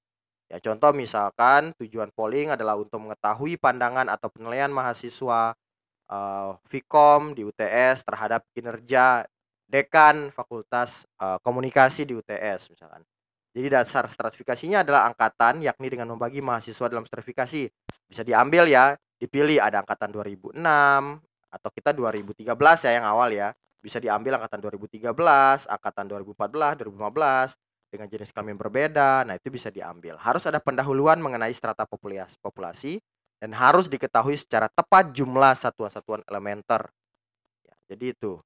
Ya, 0.53 0.61
contoh 0.61 0.93
misalkan 0.93 1.73
tujuan 1.81 2.13
polling 2.13 2.53
adalah 2.53 2.77
untuk 2.77 3.01
mengetahui 3.01 3.57
pandangan 3.57 4.13
atau 4.13 4.29
penilaian 4.29 4.69
mahasiswa 4.69 5.57
uh, 6.13 6.51
Vkom 6.69 7.33
di 7.33 7.49
UTS 7.49 8.05
terhadap 8.05 8.45
kinerja 8.53 9.25
dekan 9.65 10.29
Fakultas 10.31 11.09
uh, 11.19 11.41
Komunikasi 11.41 12.05
di 12.05 12.13
UTS 12.13 12.71
misalkan. 12.77 13.01
Jadi 13.55 13.71
dasar 13.71 14.05
stratifikasinya 14.11 14.83
adalah 14.83 15.07
angkatan 15.07 15.63
yakni 15.63 15.87
dengan 15.87 16.11
membagi 16.11 16.43
mahasiswa 16.43 16.91
dalam 16.91 17.07
stratifikasi. 17.07 17.71
Bisa 18.11 18.23
diambil 18.27 18.67
ya 18.69 18.99
dipilih 19.17 19.63
ada 19.63 19.81
angkatan 19.81 20.11
2006 20.11 20.59
atau 21.55 21.71
kita 21.71 21.95
2013 21.95 22.51
ya 22.85 22.93
yang 23.01 23.07
awal 23.07 23.31
ya. 23.31 23.55
Bisa 23.79 24.03
diambil 24.03 24.41
angkatan 24.41 24.59
2013, 24.65 25.07
angkatan 25.71 26.05
2014, 26.09 26.83
2015 26.83 27.55
dengan 27.95 28.11
jenis 28.11 28.35
kelamin 28.35 28.59
berbeda. 28.59 29.23
Nah, 29.23 29.39
itu 29.39 29.55
bisa 29.55 29.71
diambil. 29.71 30.19
Harus 30.19 30.43
ada 30.51 30.59
pendahuluan 30.59 31.23
mengenai 31.23 31.55
strata 31.55 31.87
populasi, 31.87 32.35
populasi 32.43 32.99
dan 33.39 33.55
harus 33.55 33.87
diketahui 33.87 34.35
secara 34.35 34.67
tepat 34.67 35.15
jumlah 35.15 35.55
satuan-satuan 35.55 36.27
elementer. 36.27 36.91
Ya, 37.63 37.75
jadi 37.95 38.11
itu. 38.11 38.43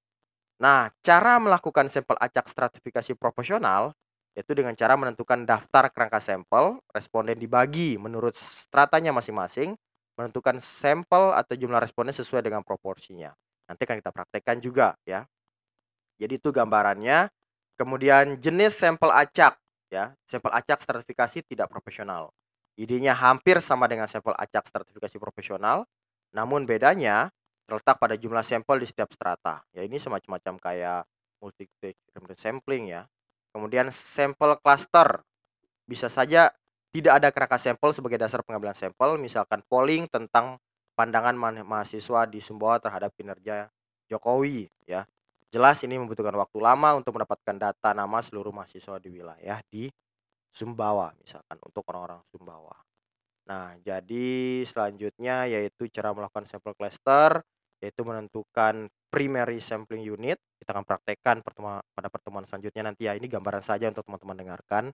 Nah, 0.61 0.93
cara 1.01 1.41
melakukan 1.41 1.89
sampel 1.89 2.21
acak 2.21 2.45
stratifikasi 2.53 3.17
proporsional 3.17 3.97
yaitu 4.37 4.55
dengan 4.55 4.71
cara 4.79 4.95
menentukan 4.95 5.43
daftar 5.43 5.91
kerangka 5.91 6.23
sampel, 6.23 6.79
responden 6.95 7.35
dibagi 7.35 7.99
menurut 7.99 8.39
stratanya 8.39 9.11
masing-masing 9.11 9.75
menentukan 10.15 10.63
sampel 10.63 11.35
atau 11.35 11.55
jumlah 11.59 11.83
responden 11.83 12.15
sesuai 12.15 12.47
dengan 12.47 12.63
proporsinya. 12.63 13.35
Nanti 13.67 13.83
akan 13.87 13.99
kita 13.99 14.11
praktekkan 14.15 14.59
juga 14.63 14.95
ya. 15.07 15.27
Jadi 16.19 16.43
itu 16.43 16.51
gambarannya. 16.51 17.31
Kemudian 17.79 18.43
jenis 18.43 18.75
sampel 18.75 19.15
acak 19.15 19.55
ya. 19.89 20.13
Sampel 20.27 20.51
acak 20.51 20.83
stratifikasi 20.83 21.47
tidak 21.47 21.71
profesional. 21.71 22.35
Idenya 22.75 23.15
hampir 23.15 23.59
sama 23.63 23.87
dengan 23.87 24.11
sampel 24.11 24.35
acak 24.39 24.67
stratifikasi 24.71 25.17
profesional, 25.19 25.87
namun 26.31 26.67
bedanya 26.67 27.31
terletak 27.67 27.99
pada 27.99 28.15
jumlah 28.15 28.43
sampel 28.43 28.83
di 28.83 28.87
setiap 28.87 29.11
strata. 29.15 29.63
Ya 29.75 29.83
ini 29.87 29.99
semacam-macam 29.99 30.59
kayak 30.59 31.07
multi 31.39 31.67
sampling 32.39 32.91
ya. 32.91 33.07
Kemudian 33.55 33.91
sampel 33.91 34.59
cluster 34.63 35.23
bisa 35.87 36.07
saja 36.07 36.51
tidak 36.95 37.21
ada 37.21 37.29
kerangka 37.31 37.59
sampel 37.61 37.91
sebagai 37.93 38.19
dasar 38.19 38.41
pengambilan 38.47 38.75
sampel, 38.75 39.21
misalkan 39.21 39.61
polling 39.67 40.09
tentang 40.09 40.57
pandangan 40.97 41.37
mahasiswa 41.63 42.27
di 42.27 42.41
Sumbawa 42.43 42.81
terhadap 42.83 43.15
kinerja 43.15 43.69
Jokowi 44.09 44.67
ya. 44.89 45.05
Jelas 45.49 45.81
ini 45.81 45.97
membutuhkan 45.97 46.37
waktu 46.37 46.59
lama 46.61 47.01
untuk 47.01 47.17
mendapatkan 47.17 47.57
data 47.57 47.97
nama 47.97 48.21
seluruh 48.21 48.53
mahasiswa 48.53 49.01
di 49.01 49.09
wilayah 49.09 49.59
di 49.73 49.89
Sumbawa 50.53 51.13
misalkan 51.21 51.57
untuk 51.65 51.85
orang-orang 51.89 52.21
Sumbawa. 52.29 52.77
Nah, 53.49 53.81
jadi 53.81 54.61
selanjutnya 54.69 55.49
yaitu 55.49 55.89
cara 55.89 56.13
melakukan 56.13 56.45
sampel 56.45 56.77
cluster 56.77 57.41
yaitu 57.81 58.05
menentukan 58.05 58.93
primary 59.09 59.57
sampling 59.57 60.05
unit. 60.05 60.37
Kita 60.61 60.77
akan 60.77 60.85
praktekkan 60.85 61.41
pada 61.41 62.09
pertemuan 62.13 62.45
selanjutnya 62.45 62.93
nanti 62.93 63.09
ya. 63.09 63.17
Ini 63.17 63.25
gambaran 63.25 63.65
saja 63.65 63.89
untuk 63.89 64.05
teman-teman 64.05 64.37
dengarkan. 64.37 64.93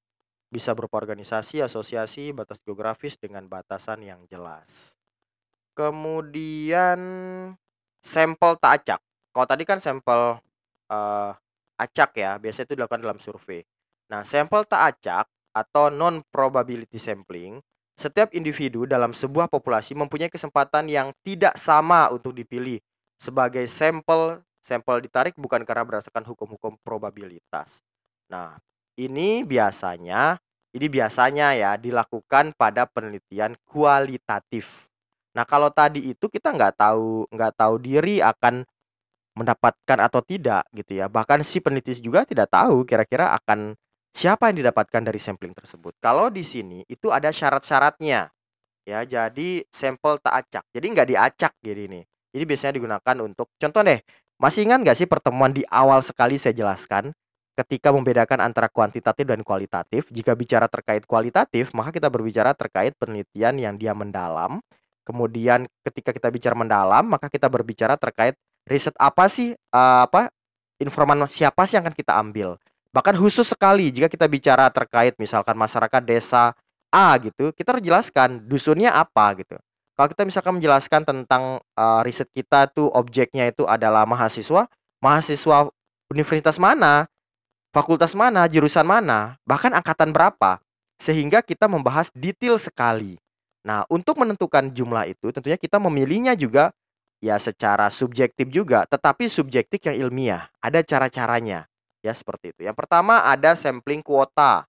Bisa 0.53 0.71
berupa 0.71 1.03
organisasi, 1.03 1.67
asosiasi, 1.67 2.31
batas 2.31 2.63
geografis 2.63 3.19
dengan 3.19 3.51
batasan 3.51 4.07
yang 4.07 4.23
jelas. 4.31 4.95
Kemudian 5.75 7.01
sampel 7.99 8.55
tak 8.63 8.73
acak. 8.87 9.01
Kalau 9.35 9.47
tadi 9.51 9.67
kan 9.67 9.83
sampel 9.83 10.39
uh, 10.89 11.31
acak 11.75 12.15
ya, 12.15 12.39
biasanya 12.39 12.71
itu 12.71 12.75
dilakukan 12.79 13.03
dalam 13.03 13.19
survei. 13.19 13.67
Nah, 14.07 14.23
sampel 14.23 14.63
tak 14.63 14.95
acak 14.95 15.27
atau 15.51 15.91
non 15.91 16.23
probability 16.31 17.03
sampling, 17.03 17.59
setiap 17.99 18.31
individu 18.31 18.87
dalam 18.87 19.11
sebuah 19.11 19.51
populasi 19.51 19.99
mempunyai 19.99 20.31
kesempatan 20.31 20.87
yang 20.87 21.11
tidak 21.27 21.59
sama 21.59 22.11
untuk 22.15 22.31
dipilih 22.31 22.79
sebagai 23.19 23.67
sampel 23.71 24.43
sampel 24.65 25.03
ditarik 25.05 25.37
bukan 25.37 25.63
karena 25.63 25.85
berdasarkan 25.87 26.25
hukum-hukum 26.27 26.79
probabilitas. 26.83 27.85
Nah, 28.31 28.59
ini 28.99 29.43
biasanya 29.47 30.39
ini 30.75 30.87
biasanya 30.91 31.55
ya 31.55 31.71
dilakukan 31.79 32.57
pada 32.59 32.87
penelitian 32.91 33.55
kualitatif. 33.63 34.91
Nah, 35.35 35.47
kalau 35.47 35.71
tadi 35.71 36.11
itu 36.11 36.27
kita 36.27 36.51
nggak 36.51 36.75
tahu 36.79 37.31
nggak 37.31 37.53
tahu 37.55 37.75
diri 37.79 38.19
akan 38.19 38.67
mendapatkan 39.35 39.99
atau 39.99 40.21
tidak 40.23 40.67
gitu 40.75 40.99
ya. 41.03 41.07
Bahkan 41.11 41.43
si 41.43 41.59
peneliti 41.59 41.99
juga 41.99 42.23
tidak 42.27 42.51
tahu 42.51 42.87
kira-kira 42.87 43.35
akan 43.39 43.75
siapa 44.15 44.51
yang 44.51 44.65
didapatkan 44.65 45.03
dari 45.03 45.19
sampling 45.19 45.53
tersebut. 45.53 45.99
Kalau 45.99 46.31
di 46.31 46.47
sini 46.47 46.87
itu 46.87 47.11
ada 47.11 47.31
syarat-syaratnya. 47.35 48.31
Ya, 48.85 49.01
jadi 49.03 49.65
sampel 49.73 50.21
tak 50.21 50.45
acak. 50.45 50.65
Jadi 50.71 50.87
nggak 50.93 51.09
diacak 51.09 51.53
jadi 51.65 51.89
ini. 51.89 52.01
Ini 52.37 52.45
biasanya 52.45 52.77
digunakan 52.77 53.17
untuk 53.25 53.49
contoh 53.57 53.81
deh. 53.81 54.01
Masih 54.37 54.69
ingat 54.69 54.79
nggak 54.85 54.97
sih 54.99 55.09
pertemuan 55.09 55.55
di 55.55 55.65
awal 55.71 56.05
sekali 56.05 56.37
saya 56.37 56.53
jelaskan 56.53 57.15
ketika 57.55 57.95
membedakan 57.95 58.45
antara 58.45 58.69
kuantitatif 58.69 59.25
dan 59.25 59.41
kualitatif? 59.41 60.11
Jika 60.11 60.37
bicara 60.37 60.67
terkait 60.69 61.07
kualitatif, 61.09 61.73
maka 61.73 61.95
kita 61.95 62.11
berbicara 62.13 62.53
terkait 62.53 62.93
penelitian 62.99 63.57
yang 63.57 63.75
dia 63.79 63.95
mendalam 63.97 64.61
Kemudian 65.05 65.69
ketika 65.85 66.17
kita 66.17 66.33
bicara 66.33 66.57
mendalam, 66.57 67.05
maka 67.05 67.29
kita 67.29 67.45
berbicara 67.53 68.01
terkait 68.01 68.35
riset 68.65 68.97
apa 68.97 69.29
sih 69.29 69.53
uh, 69.73 70.09
apa 70.09 70.33
informasi 70.81 71.45
siapa 71.45 71.65
sih 71.69 71.77
yang 71.77 71.85
akan 71.87 71.97
kita 71.97 72.13
ambil. 72.17 72.57
Bahkan 72.95 73.19
khusus 73.19 73.51
sekali 73.51 73.91
jika 73.91 74.07
kita 74.07 74.31
bicara 74.31 74.71
terkait 74.71 75.19
misalkan 75.19 75.59
masyarakat 75.59 76.03
desa 76.07 76.55
A 76.95 77.19
gitu, 77.19 77.51
kita 77.51 77.75
harus 77.75 77.83
jelaskan 77.83 78.39
dusunnya 78.47 78.95
apa 78.95 79.35
gitu. 79.35 79.59
Kalau 79.95 80.09
kita 80.11 80.23
misalkan 80.27 80.59
menjelaskan 80.59 81.03
tentang 81.03 81.59
uh, 81.79 82.01
riset 82.07 82.31
kita 82.31 82.71
tuh 82.71 82.91
objeknya 82.95 83.51
itu 83.51 83.67
adalah 83.67 84.07
mahasiswa, 84.07 84.67
mahasiswa 85.03 85.71
universitas 86.11 86.59
mana, 86.59 87.11
fakultas 87.75 88.15
mana, 88.15 88.47
jurusan 88.47 88.87
mana, 88.87 89.39
bahkan 89.47 89.75
angkatan 89.75 90.15
berapa, 90.15 90.63
sehingga 90.99 91.43
kita 91.43 91.67
membahas 91.67 92.15
detail 92.15 92.59
sekali. 92.59 93.19
Nah, 93.67 93.83
untuk 93.91 94.19
menentukan 94.23 94.71
jumlah 94.71 95.11
itu 95.11 95.35
tentunya 95.35 95.59
kita 95.59 95.83
memilihnya 95.83 96.39
juga 96.39 96.71
ya 97.25 97.41
secara 97.41 97.89
subjektif 97.89 98.53
juga, 98.53 98.85
tetapi 98.85 99.33
subjektif 99.33 99.81
yang 99.89 99.97
ilmiah. 100.09 100.53
Ada 100.61 100.85
cara-caranya. 100.85 101.65
Ya 102.05 102.13
seperti 102.13 102.53
itu. 102.53 102.69
Yang 102.69 102.85
pertama 102.85 103.25
ada 103.25 103.57
sampling 103.57 104.05
kuota. 104.05 104.69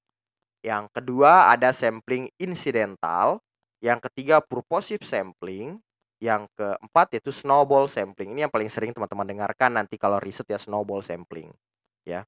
Yang 0.63 0.87
kedua 0.95 1.51
ada 1.51 1.75
sampling 1.75 2.31
insidental. 2.39 3.43
Yang 3.83 4.07
ketiga 4.07 4.39
purposive 4.39 5.03
sampling. 5.03 5.83
Yang 6.23 6.47
keempat 6.55 7.19
yaitu 7.19 7.35
snowball 7.35 7.91
sampling. 7.91 8.31
Ini 8.31 8.47
yang 8.47 8.53
paling 8.55 8.71
sering 8.71 8.95
teman-teman 8.95 9.27
dengarkan 9.27 9.75
nanti 9.75 9.99
kalau 9.99 10.15
riset 10.23 10.47
ya 10.47 10.55
snowball 10.55 11.03
sampling. 11.03 11.51
Ya. 12.07 12.23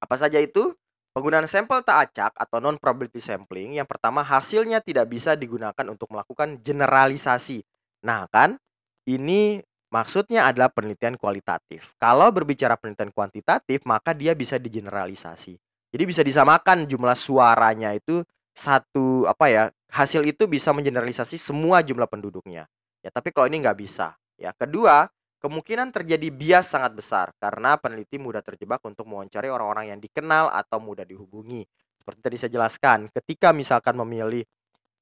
Apa 0.00 0.16
saja 0.16 0.40
itu? 0.40 0.72
Penggunaan 1.14 1.46
sampel 1.46 1.78
tak 1.86 2.10
acak 2.10 2.32
atau 2.34 2.58
non 2.58 2.74
probability 2.74 3.22
sampling 3.22 3.78
yang 3.78 3.86
pertama 3.86 4.26
hasilnya 4.26 4.82
tidak 4.82 5.06
bisa 5.06 5.38
digunakan 5.38 5.86
untuk 5.86 6.10
melakukan 6.10 6.58
generalisasi. 6.58 7.62
Nah, 8.02 8.26
kan 8.34 8.58
ini 9.06 9.60
maksudnya 9.92 10.48
adalah 10.50 10.72
penelitian 10.72 11.14
kualitatif. 11.20 11.94
Kalau 12.00 12.28
berbicara 12.34 12.74
penelitian 12.74 13.12
kuantitatif, 13.14 13.84
maka 13.86 14.16
dia 14.16 14.32
bisa 14.34 14.58
digeneralisasi. 14.58 15.54
Jadi 15.94 16.04
bisa 16.04 16.26
disamakan 16.26 16.90
jumlah 16.90 17.14
suaranya 17.14 17.94
itu 17.94 18.26
satu 18.54 19.26
apa 19.30 19.46
ya 19.50 19.62
hasil 19.90 20.26
itu 20.26 20.46
bisa 20.50 20.74
mengeneralisasi 20.74 21.38
semua 21.38 21.82
jumlah 21.82 22.06
penduduknya. 22.10 22.66
Ya, 23.04 23.10
tapi 23.14 23.30
kalau 23.30 23.46
ini 23.46 23.62
nggak 23.62 23.78
bisa. 23.78 24.16
Ya, 24.34 24.50
kedua 24.50 25.06
Kemungkinan 25.44 25.92
terjadi 25.92 26.32
bias 26.32 26.72
sangat 26.72 26.96
besar 26.96 27.28
karena 27.36 27.76
peneliti 27.76 28.16
mudah 28.16 28.40
terjebak 28.40 28.80
untuk 28.80 29.04
mewawancari 29.04 29.52
orang-orang 29.52 29.92
yang 29.92 30.00
dikenal 30.00 30.48
atau 30.48 30.80
mudah 30.80 31.04
dihubungi. 31.04 31.68
Seperti 32.00 32.20
tadi 32.24 32.36
saya 32.40 32.52
jelaskan, 32.56 33.12
ketika 33.12 33.52
misalkan 33.52 33.92
memilih 33.92 34.40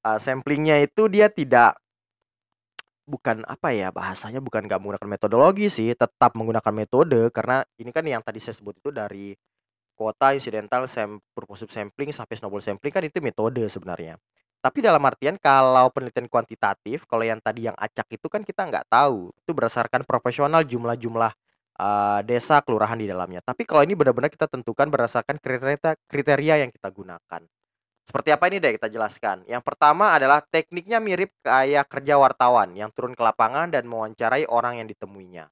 uh, 0.02 0.18
samplingnya 0.18 0.82
itu 0.82 1.06
dia 1.06 1.30
tidak 1.30 1.78
bukan 3.12 3.44
apa 3.44 3.76
ya 3.76 3.92
bahasanya 3.92 4.40
bukan 4.40 4.64
nggak 4.64 4.80
menggunakan 4.80 5.08
metodologi 5.12 5.68
sih, 5.68 5.92
tetap 5.92 6.32
menggunakan 6.32 6.72
metode 6.72 7.28
karena 7.28 7.60
ini 7.76 7.90
kan 7.92 8.04
yang 8.08 8.24
tadi 8.24 8.40
saya 8.40 8.56
sebut 8.56 8.80
itu 8.80 8.88
dari 8.88 9.36
kuota 9.92 10.32
incidental 10.32 10.88
sam 10.88 11.20
purposive 11.36 11.68
sampling 11.68 12.10
sampai 12.10 12.34
snowball 12.40 12.64
sampling 12.64 12.92
kan 12.92 13.04
itu 13.04 13.20
metode 13.20 13.60
sebenarnya. 13.68 14.16
Tapi 14.62 14.78
dalam 14.78 15.02
artian 15.02 15.36
kalau 15.42 15.90
penelitian 15.90 16.30
kuantitatif, 16.30 17.02
kalau 17.10 17.26
yang 17.26 17.42
tadi 17.42 17.66
yang 17.66 17.74
acak 17.74 18.06
itu 18.14 18.30
kan 18.30 18.46
kita 18.46 18.62
nggak 18.70 18.86
tahu. 18.86 19.34
Itu 19.42 19.50
berdasarkan 19.58 20.06
profesional 20.06 20.62
jumlah-jumlah 20.62 21.32
uh, 21.82 22.20
desa, 22.22 22.62
kelurahan 22.62 22.94
di 22.94 23.10
dalamnya. 23.10 23.42
Tapi 23.42 23.66
kalau 23.66 23.82
ini 23.82 23.98
benar-benar 23.98 24.30
kita 24.30 24.46
tentukan 24.46 24.86
berdasarkan 24.86 25.42
kriteria 25.42 25.98
kriteria 26.06 26.54
yang 26.62 26.70
kita 26.70 26.88
gunakan. 26.94 27.42
Seperti 28.02 28.34
apa 28.34 28.50
ini 28.50 28.58
deh 28.58 28.74
kita 28.74 28.90
jelaskan. 28.90 29.46
Yang 29.46 29.62
pertama 29.62 30.12
adalah 30.12 30.42
tekniknya 30.42 30.98
mirip 30.98 31.30
kayak 31.42 31.86
kerja 31.86 32.18
wartawan 32.18 32.74
yang 32.74 32.90
turun 32.90 33.14
ke 33.14 33.22
lapangan 33.22 33.70
dan 33.70 33.86
mewawancarai 33.86 34.50
orang 34.50 34.82
yang 34.82 34.88
ditemuinya. 34.90 35.46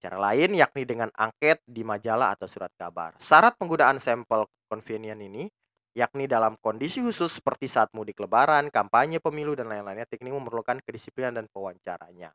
Cara 0.00 0.20
lain 0.20 0.52
yakni 0.52 0.84
dengan 0.84 1.08
angket 1.16 1.64
di 1.64 1.80
majalah 1.80 2.36
atau 2.36 2.44
surat 2.44 2.72
kabar. 2.76 3.16
Syarat 3.16 3.56
penggunaan 3.56 3.96
sampel 3.96 4.44
convenient 4.68 5.20
ini 5.20 5.48
yakni 5.94 6.26
dalam 6.26 6.58
kondisi 6.58 7.00
khusus 7.00 7.38
seperti 7.38 7.70
saat 7.70 7.88
mudik 7.94 8.18
lebaran, 8.18 8.68
kampanye 8.68 9.22
pemilu, 9.22 9.54
dan 9.54 9.70
lain-lainnya, 9.70 10.04
teknik 10.10 10.34
memerlukan 10.34 10.82
kedisiplinan 10.82 11.38
dan 11.38 11.46
pewawancaranya. 11.48 12.34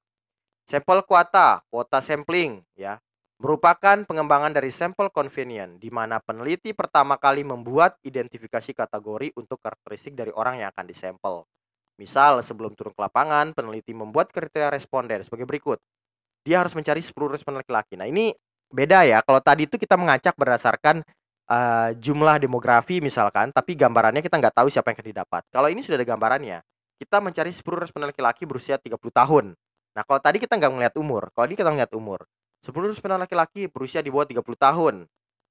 Sampel 0.64 1.04
kuota, 1.04 1.60
kuota 1.68 2.00
sampling, 2.00 2.64
ya, 2.80 2.98
merupakan 3.40 4.04
pengembangan 4.04 4.52
dari 4.52 4.68
sampel 4.68 5.08
convenient, 5.16 5.80
di 5.80 5.88
mana 5.88 6.20
peneliti 6.20 6.76
pertama 6.76 7.16
kali 7.16 7.48
membuat 7.48 7.96
identifikasi 8.04 8.76
kategori 8.76 9.32
untuk 9.40 9.64
karakteristik 9.64 10.12
dari 10.12 10.36
orang 10.36 10.60
yang 10.60 10.70
akan 10.76 10.86
disampel. 10.86 11.48
Misal, 11.96 12.44
sebelum 12.44 12.76
turun 12.76 12.92
ke 12.92 13.00
lapangan, 13.00 13.56
peneliti 13.56 13.96
membuat 13.96 14.32
kriteria 14.36 14.72
responden 14.72 15.24
sebagai 15.24 15.48
berikut. 15.48 15.80
Dia 16.44 16.64
harus 16.64 16.76
mencari 16.76 17.00
10 17.00 17.16
responden 17.32 17.64
laki-laki. 17.64 18.00
Nah, 18.00 18.08
ini 18.08 18.32
beda 18.72 19.08
ya. 19.08 19.20
Kalau 19.24 19.40
tadi 19.44 19.68
itu 19.68 19.76
kita 19.76 20.00
mengacak 20.00 20.36
berdasarkan 20.40 21.04
uh, 21.52 21.92
jumlah 21.96 22.40
demografi 22.40 23.00
misalkan, 23.04 23.52
tapi 23.52 23.76
gambarannya 23.76 24.24
kita 24.24 24.40
nggak 24.40 24.56
tahu 24.64 24.68
siapa 24.72 24.92
yang 24.92 24.98
akan 25.00 25.08
didapat. 25.12 25.42
Kalau 25.52 25.68
ini 25.68 25.84
sudah 25.84 26.00
ada 26.00 26.08
gambarannya, 26.08 26.60
kita 27.00 27.20
mencari 27.20 27.52
10 27.52 27.64
responden 27.84 28.12
laki-laki 28.12 28.44
berusia 28.44 28.76
30 28.80 28.96
tahun. 29.12 29.46
Nah, 29.96 30.04
kalau 30.08 30.20
tadi 30.24 30.40
kita 30.40 30.56
nggak 30.56 30.72
melihat 30.72 30.96
umur, 31.00 31.28
kalau 31.36 31.52
ini 31.52 31.56
kita 31.60 31.72
melihat 31.72 31.92
umur. 31.96 32.24
10 32.64 32.92
responden 32.92 33.20
laki-laki 33.20 33.72
berusia 33.72 34.04
di 34.04 34.12
bawah 34.12 34.28
30 34.28 34.44
tahun. 34.60 34.96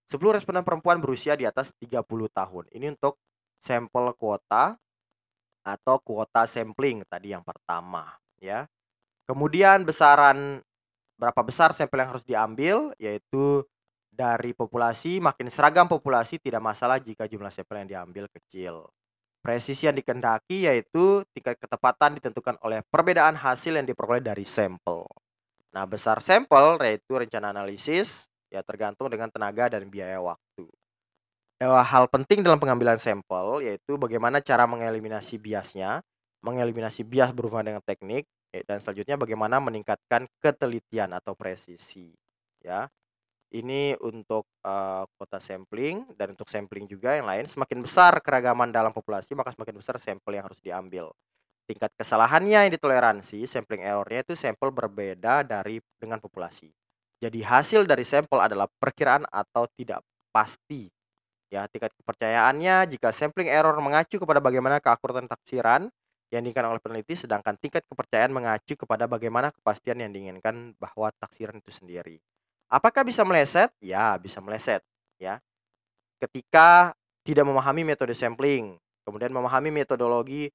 10 0.09 0.37
responden 0.37 0.65
perempuan 0.65 1.01
berusia 1.01 1.37
di 1.37 1.45
atas 1.45 1.73
30 1.81 2.05
tahun. 2.33 2.65
Ini 2.73 2.97
untuk 2.97 3.21
sampel 3.61 4.13
kuota 4.17 4.77
atau 5.65 5.97
kuota 6.01 6.49
sampling 6.49 7.05
tadi 7.05 7.37
yang 7.37 7.45
pertama, 7.45 8.09
ya. 8.41 8.65
Kemudian 9.29 9.85
besaran 9.85 10.65
berapa 11.21 11.41
besar 11.45 11.77
sampel 11.77 12.01
yang 12.01 12.11
harus 12.17 12.25
diambil 12.25 12.77
yaitu 12.97 13.67
dari 14.09 14.51
populasi, 14.57 15.21
makin 15.21 15.47
seragam 15.53 15.87
populasi 15.87 16.41
tidak 16.41 16.59
masalah 16.65 16.99
jika 16.99 17.29
jumlah 17.29 17.53
sampel 17.53 17.85
yang 17.85 17.89
diambil 17.89 18.25
kecil. 18.33 18.89
Presisi 19.39 19.87
yang 19.87 19.95
dikendaki 19.95 20.67
yaitu 20.67 21.23
tingkat 21.31 21.61
ketepatan 21.61 22.19
ditentukan 22.19 22.59
oleh 22.65 22.83
perbedaan 22.91 23.39
hasil 23.39 23.79
yang 23.79 23.87
diperoleh 23.87 24.25
dari 24.25 24.43
sampel. 24.43 25.07
Nah, 25.75 25.85
besar 25.85 26.19
sampel 26.25 26.81
yaitu 26.85 27.13
rencana 27.13 27.53
analisis 27.53 28.25
ya 28.49 28.65
tergantung 28.65 29.13
dengan 29.13 29.29
tenaga 29.29 29.69
dan 29.69 29.89
biaya 29.93 30.17
waktu. 30.21 30.65
Nah, 31.59 31.83
hal 31.83 32.07
penting 32.07 32.41
dalam 32.47 32.57
pengambilan 32.63 32.97
sampel 33.03 33.67
yaitu 33.67 33.99
bagaimana 33.99 34.39
cara 34.39 34.65
mengeliminasi 34.65 35.37
biasnya, 35.37 36.01
mengeliminasi 36.41 37.03
bias 37.03 37.35
berhubungan 37.35 37.75
dengan 37.75 37.83
teknik, 37.83 38.25
ya, 38.55 38.63
dan 38.63 38.79
selanjutnya 38.79 39.19
bagaimana 39.19 39.59
meningkatkan 39.59 40.31
ketelitian 40.39 41.11
atau 41.13 41.35
presisi. 41.35 42.15
Ya, 42.63 42.87
ini 43.55 43.97
untuk, 44.05 44.45
uh, 44.67 45.09
kota 45.17 45.41
sampling 45.41 46.05
dan 46.15 46.37
untuk 46.37 46.47
sampling 46.53 46.85
juga 46.87 47.17
yang 47.17 47.27
lain, 47.27 47.49
semakin 47.49 47.81
besar 47.81 48.13
keragaman 48.21 48.69
dalam 48.71 48.93
populasi, 48.93 49.33
maka 49.35 49.51
semakin 49.57 49.77
besar 49.79 49.97
sampel 49.99 50.37
yang 50.37 50.45
harus 50.47 50.61
diambil. 50.61 51.11
Tingkat 51.69 51.93
kesalahannya 52.01 52.65
yang 52.65 52.73
ditoleransi, 52.73 53.45
sampling 53.45 53.85
errornya 53.85 54.25
itu 54.25 54.33
sampel 54.33 54.73
berbeda 54.73 55.45
dari 55.45 55.85
dengan 56.01 56.17
populasi. 56.17 56.73
Jadi 57.21 57.45
hasil 57.45 57.85
dari 57.85 58.09
sampel 58.09 58.41
adalah 58.41 58.65
perkiraan 58.81 59.29
atau 59.29 59.69
tidak 59.77 60.01
pasti. 60.33 60.89
Ya, 61.53 61.69
tingkat 61.69 61.93
kepercayaannya 62.01 62.89
jika 62.89 63.13
sampling 63.13 63.53
error 63.53 63.77
mengacu 63.81 64.17
kepada 64.17 64.41
bagaimana 64.41 64.81
keakuratan 64.81 65.29
tafsiran 65.29 65.93
yang 66.29 66.45
diinginkan 66.45 66.69
oleh 66.69 66.81
peneliti, 66.81 67.17
sedangkan 67.17 67.57
tingkat 67.57 67.85
kepercayaan 67.89 68.33
mengacu 68.33 68.77
kepada 68.77 69.09
bagaimana 69.09 69.49
kepastian 69.53 70.01
yang 70.05 70.13
diinginkan 70.13 70.77
bahwa 70.77 71.09
taksiran 71.21 71.57
itu 71.61 71.73
sendiri. 71.73 72.21
Apakah 72.69 73.01
bisa 73.01 73.25
meleset? 73.25 73.73
Ya, 73.81 74.17
bisa 74.21 74.45
meleset. 74.45 74.85
Ya, 75.17 75.41
ketika 76.21 76.93
tidak 77.25 77.49
memahami 77.49 77.83
metode 77.83 78.13
sampling, 78.13 78.77
kemudian 79.09 79.33
memahami 79.33 79.73
metodologi, 79.73 80.53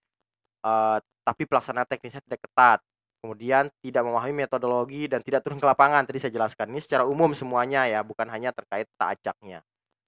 uh, 0.63 0.97
tapi 1.23 1.43
pelaksanaan 1.47 1.87
teknisnya 1.87 2.23
tidak 2.25 2.41
ketat, 2.43 2.79
kemudian 3.23 3.71
tidak 3.79 4.03
memahami 4.03 4.43
metodologi 4.43 5.07
dan 5.07 5.23
tidak 5.23 5.43
turun 5.43 5.59
ke 5.59 5.67
lapangan. 5.67 6.03
Tadi 6.03 6.19
saya 6.19 6.33
jelaskan 6.35 6.71
ini 6.73 6.83
secara 6.83 7.07
umum 7.07 7.31
semuanya 7.31 7.87
ya, 7.87 8.03
bukan 8.03 8.27
hanya 8.27 8.51
terkait 8.51 8.87
tak 8.99 9.19
acaknya. 9.19 9.63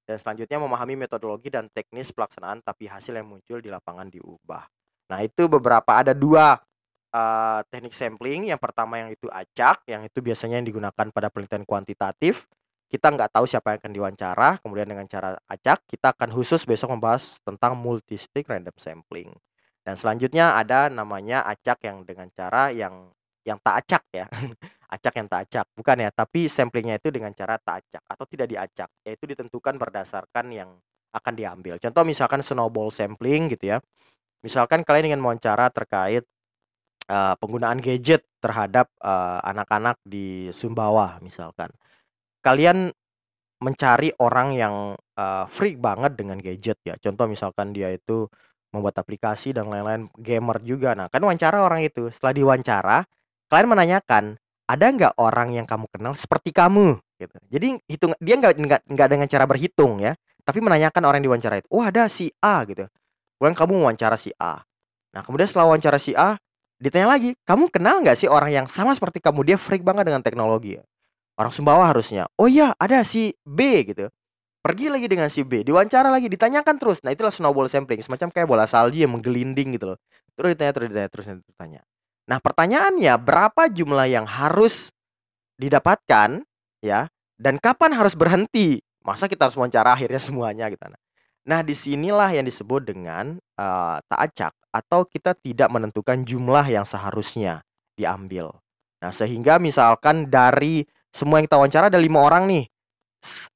Dan 0.06 0.22
selanjutnya 0.22 0.62
memahami 0.62 0.94
metodologi 1.00 1.50
dan 1.50 1.66
teknis 1.74 2.14
pelaksanaan, 2.14 2.62
tapi 2.62 2.86
hasil 2.86 3.16
yang 3.18 3.26
muncul 3.26 3.58
di 3.58 3.74
lapangan 3.74 4.06
diubah. 4.12 4.64
Nah, 5.10 5.20
itu 5.26 5.50
beberapa 5.50 5.98
ada 5.98 6.14
dua 6.14 6.62
uh, 7.10 7.60
teknik 7.74 7.96
sampling. 7.96 8.54
Yang 8.54 8.62
pertama 8.62 9.02
yang 9.02 9.10
itu 9.10 9.26
acak, 9.34 9.82
yang 9.90 10.06
itu 10.06 10.22
biasanya 10.22 10.62
yang 10.62 10.68
digunakan 10.68 11.06
pada 11.10 11.28
penelitian 11.34 11.66
kuantitatif. 11.66 12.46
Kita 12.86 13.10
nggak 13.10 13.34
tahu 13.34 13.50
siapa 13.50 13.74
yang 13.74 13.80
akan 13.82 13.94
diwawancara, 13.98 14.50
kemudian 14.62 14.86
dengan 14.86 15.10
cara 15.10 15.34
acak, 15.50 15.82
kita 15.90 16.14
akan 16.14 16.30
khusus 16.30 16.70
besok 16.70 16.94
membahas 16.94 17.42
tentang 17.42 17.74
multistic 17.74 18.46
random 18.46 18.78
sampling. 18.78 19.34
Dan 19.86 19.96
selanjutnya 19.96 20.58
ada 20.58 20.90
namanya 20.90 21.46
acak 21.46 21.86
yang 21.86 22.02
dengan 22.02 22.26
cara 22.34 22.74
yang 22.74 23.14
yang 23.46 23.62
tak 23.62 23.86
acak 23.86 24.04
ya. 24.10 24.26
acak 24.96 25.14
yang 25.18 25.28
tak 25.30 25.42
acak, 25.50 25.66
bukan 25.78 25.98
ya, 26.08 26.10
tapi 26.14 26.48
samplingnya 26.50 26.98
itu 26.98 27.10
dengan 27.14 27.34
cara 27.34 27.62
tak 27.62 27.86
acak 27.86 28.04
atau 28.06 28.26
tidak 28.26 28.48
diacak, 28.50 28.90
yaitu 29.06 29.26
ditentukan 29.30 29.76
berdasarkan 29.78 30.46
yang 30.50 30.70
akan 31.14 31.34
diambil. 31.36 31.76
Contoh 31.78 32.04
misalkan 32.04 32.42
snowball 32.42 32.90
sampling 32.90 33.52
gitu 33.52 33.76
ya. 33.76 33.78
Misalkan 34.44 34.86
kalian 34.86 35.14
ingin 35.14 35.22
mewawancara 35.22 35.72
terkait 35.74 36.26
uh, 37.10 37.34
penggunaan 37.40 37.82
gadget 37.82 38.26
terhadap 38.44 38.92
uh, 39.02 39.42
anak-anak 39.42 39.98
di 40.06 40.50
Sumbawa 40.54 41.18
misalkan. 41.24 41.72
Kalian 42.46 42.94
mencari 43.64 44.14
orang 44.22 44.54
yang 44.54 44.76
uh, 45.18 45.46
freak 45.50 45.80
banget 45.82 46.14
dengan 46.20 46.38
gadget 46.38 46.78
ya. 46.86 46.94
Contoh 47.00 47.26
misalkan 47.26 47.74
dia 47.74 47.90
itu 47.90 48.28
membuat 48.76 49.00
aplikasi 49.00 49.56
dan 49.56 49.72
lain-lain, 49.72 50.12
gamer 50.20 50.60
juga. 50.62 50.92
Nah, 50.94 51.08
kan 51.08 51.24
wawancara 51.24 51.64
orang 51.64 51.82
itu. 51.88 52.12
Setelah 52.12 52.34
diwawancara, 52.36 52.98
kalian 53.48 53.70
menanyakan, 53.72 54.24
ada 54.68 54.86
nggak 54.92 55.14
orang 55.22 55.56
yang 55.56 55.66
kamu 55.66 55.88
kenal 55.90 56.14
seperti 56.18 56.52
kamu? 56.52 57.00
Gitu. 57.16 57.38
Jadi 57.48 57.68
hitung 57.88 58.12
dia 58.20 58.36
nggak 58.36 58.84
nggak 58.92 59.08
dengan 59.08 59.28
cara 59.32 59.46
berhitung 59.48 60.04
ya, 60.04 60.20
tapi 60.44 60.60
menanyakan 60.60 61.02
orang 61.08 61.24
yang 61.24 61.32
diwawancara 61.32 61.64
itu. 61.64 61.68
Oh 61.72 61.80
ada 61.80 62.12
si 62.12 62.28
A 62.44 62.60
gitu. 62.68 62.84
Kemudian 63.40 63.56
kamu 63.56 63.74
wawancara 63.88 64.20
si 64.20 64.36
A. 64.36 64.60
Nah, 65.16 65.24
kemudian 65.24 65.48
setelah 65.48 65.72
wawancara 65.72 65.96
si 65.96 66.12
A, 66.12 66.36
ditanya 66.76 67.16
lagi, 67.16 67.40
"Kamu 67.48 67.72
kenal 67.72 68.04
nggak 68.04 68.20
sih 68.20 68.28
orang 68.28 68.52
yang 68.52 68.68
sama 68.68 68.92
seperti 68.92 69.24
kamu? 69.24 69.48
Dia 69.48 69.58
freak 69.60 69.84
banget 69.86 70.12
dengan 70.12 70.20
teknologi." 70.20 70.76
Orang 71.40 71.52
Sumbawa 71.56 71.88
harusnya. 71.88 72.28
"Oh 72.36 72.48
iya, 72.52 72.76
ada 72.76 73.04
si 73.08 73.32
B," 73.48 73.88
gitu. 73.88 74.12
Pergi 74.66 74.90
lagi 74.90 75.06
dengan 75.06 75.30
si 75.30 75.46
B, 75.46 75.62
diwawancara 75.62 76.10
lagi, 76.10 76.26
ditanyakan 76.26 76.82
terus. 76.82 77.06
Nah, 77.06 77.14
itulah 77.14 77.30
snowball 77.30 77.70
sampling, 77.70 78.02
semacam 78.02 78.34
kayak 78.34 78.50
bola 78.50 78.66
salju 78.66 78.98
yang 78.98 79.14
menggelinding 79.14 79.78
gitu 79.78 79.94
loh. 79.94 79.98
Terus 80.34 80.58
ditanya, 80.58 80.74
terus 80.74 80.88
ditanya, 80.90 81.10
terus 81.14 81.26
ditanya. 81.46 81.82
Nah, 82.26 82.42
pertanyaannya 82.42 83.14
berapa 83.22 83.70
jumlah 83.70 84.10
yang 84.10 84.26
harus 84.26 84.90
didapatkan 85.62 86.42
ya 86.82 87.06
dan 87.38 87.62
kapan 87.62 87.94
harus 87.94 88.18
berhenti? 88.18 88.82
Masa 89.06 89.30
kita 89.30 89.46
harus 89.46 89.54
wawancara 89.54 89.94
akhirnya 89.94 90.18
semuanya 90.18 90.66
gitu. 90.74 90.82
Nah, 90.90 90.98
Nah, 91.46 91.62
di 91.62 91.78
sinilah 91.78 92.34
yang 92.34 92.42
disebut 92.42 92.90
dengan 92.90 93.38
uh, 93.62 94.02
ta'acak 94.10 94.50
atau 94.74 95.06
kita 95.06 95.38
tidak 95.38 95.70
menentukan 95.70 96.26
jumlah 96.26 96.66
yang 96.66 96.90
seharusnya 96.90 97.62
diambil. 97.94 98.50
Nah, 98.98 99.14
sehingga 99.14 99.62
misalkan 99.62 100.26
dari 100.26 100.90
semua 101.14 101.38
yang 101.38 101.46
kita 101.46 101.62
wawancara 101.62 101.94
ada 101.94 102.02
lima 102.02 102.26
orang 102.26 102.50
nih, 102.50 102.66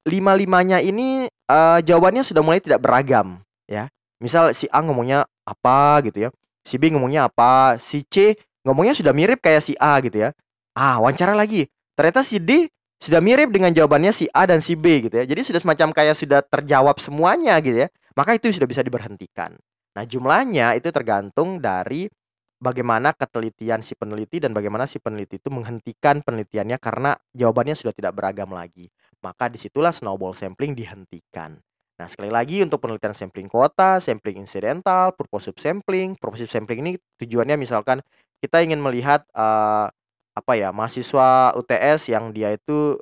lima 0.05 0.33
limanya 0.35 0.77
ini 0.81 1.29
uh, 1.49 1.79
jawabannya 1.79 2.25
sudah 2.25 2.41
mulai 2.41 2.59
tidak 2.61 2.81
beragam, 2.81 3.41
ya. 3.69 3.89
Misal 4.19 4.51
si 4.51 4.67
A 4.69 4.83
ngomongnya 4.83 5.23
apa 5.47 6.03
gitu 6.03 6.27
ya, 6.27 6.29
si 6.67 6.75
B 6.75 6.91
ngomongnya 6.91 7.31
apa, 7.31 7.79
si 7.79 8.03
C 8.03 8.35
ngomongnya 8.67 8.93
sudah 8.93 9.15
mirip 9.15 9.39
kayak 9.39 9.63
si 9.63 9.73
A 9.79 9.97
gitu 10.03 10.27
ya. 10.27 10.29
Ah, 10.75 10.99
wawancara 10.99 11.31
lagi. 11.33 11.65
Ternyata 11.95 12.21
si 12.27 12.39
D 12.39 12.67
sudah 12.99 13.23
mirip 13.23 13.47
dengan 13.49 13.71
jawabannya 13.71 14.11
si 14.11 14.27
A 14.35 14.43
dan 14.43 14.59
si 14.59 14.75
B 14.75 15.07
gitu 15.07 15.23
ya. 15.23 15.25
Jadi 15.25 15.41
sudah 15.47 15.59
semacam 15.63 15.95
kayak 15.95 16.15
sudah 16.19 16.43
terjawab 16.43 16.99
semuanya 16.99 17.55
gitu 17.63 17.83
ya. 17.83 17.87
Maka 18.13 18.35
itu 18.35 18.51
sudah 18.51 18.67
bisa 18.67 18.83
diberhentikan. 18.83 19.55
Nah, 19.95 20.03
jumlahnya 20.03 20.75
itu 20.75 20.91
tergantung 20.91 21.63
dari 21.63 22.11
bagaimana 22.59 23.15
ketelitian 23.15 23.79
si 23.79 23.95
peneliti 23.95 24.43
dan 24.43 24.51
bagaimana 24.51 24.83
si 24.83 24.99
peneliti 24.99 25.39
itu 25.39 25.47
menghentikan 25.47 26.19
penelitiannya 26.19 26.75
karena 26.77 27.15
jawabannya 27.31 27.75
sudah 27.79 27.95
tidak 27.95 28.11
beragam 28.19 28.51
lagi. 28.51 28.91
Maka 29.19 29.51
di 29.51 29.59
situlah 29.59 29.91
snowball 29.91 30.31
sampling 30.31 30.71
dihentikan. 30.75 31.59
Nah, 31.99 32.07
sekali 32.07 32.31
lagi 32.31 32.63
untuk 32.63 32.79
penelitian 32.79 33.11
sampling 33.11 33.51
kuota, 33.51 33.99
sampling 33.99 34.39
insidental, 34.39 35.11
purposive 35.11 35.59
sampling. 35.59 36.15
Purposive 36.15 36.47
sampling 36.47 36.79
ini 36.79 36.91
tujuannya 37.19 37.59
misalkan 37.59 37.99
kita 38.39 38.63
ingin 38.63 38.79
melihat 38.79 39.27
uh, 39.35 39.91
apa 40.31 40.53
ya, 40.55 40.71
mahasiswa 40.71 41.51
UTS 41.59 42.07
yang 42.07 42.31
dia 42.31 42.55
itu 42.55 42.95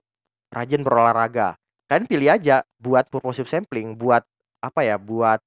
rajin 0.50 0.82
berolahraga. 0.82 1.62
Kalian 1.86 2.10
pilih 2.10 2.30
aja 2.34 2.66
buat 2.82 3.06
purposive 3.14 3.46
sampling, 3.46 3.94
buat 3.94 4.26
apa 4.66 4.82
ya, 4.82 4.98
buat 4.98 5.38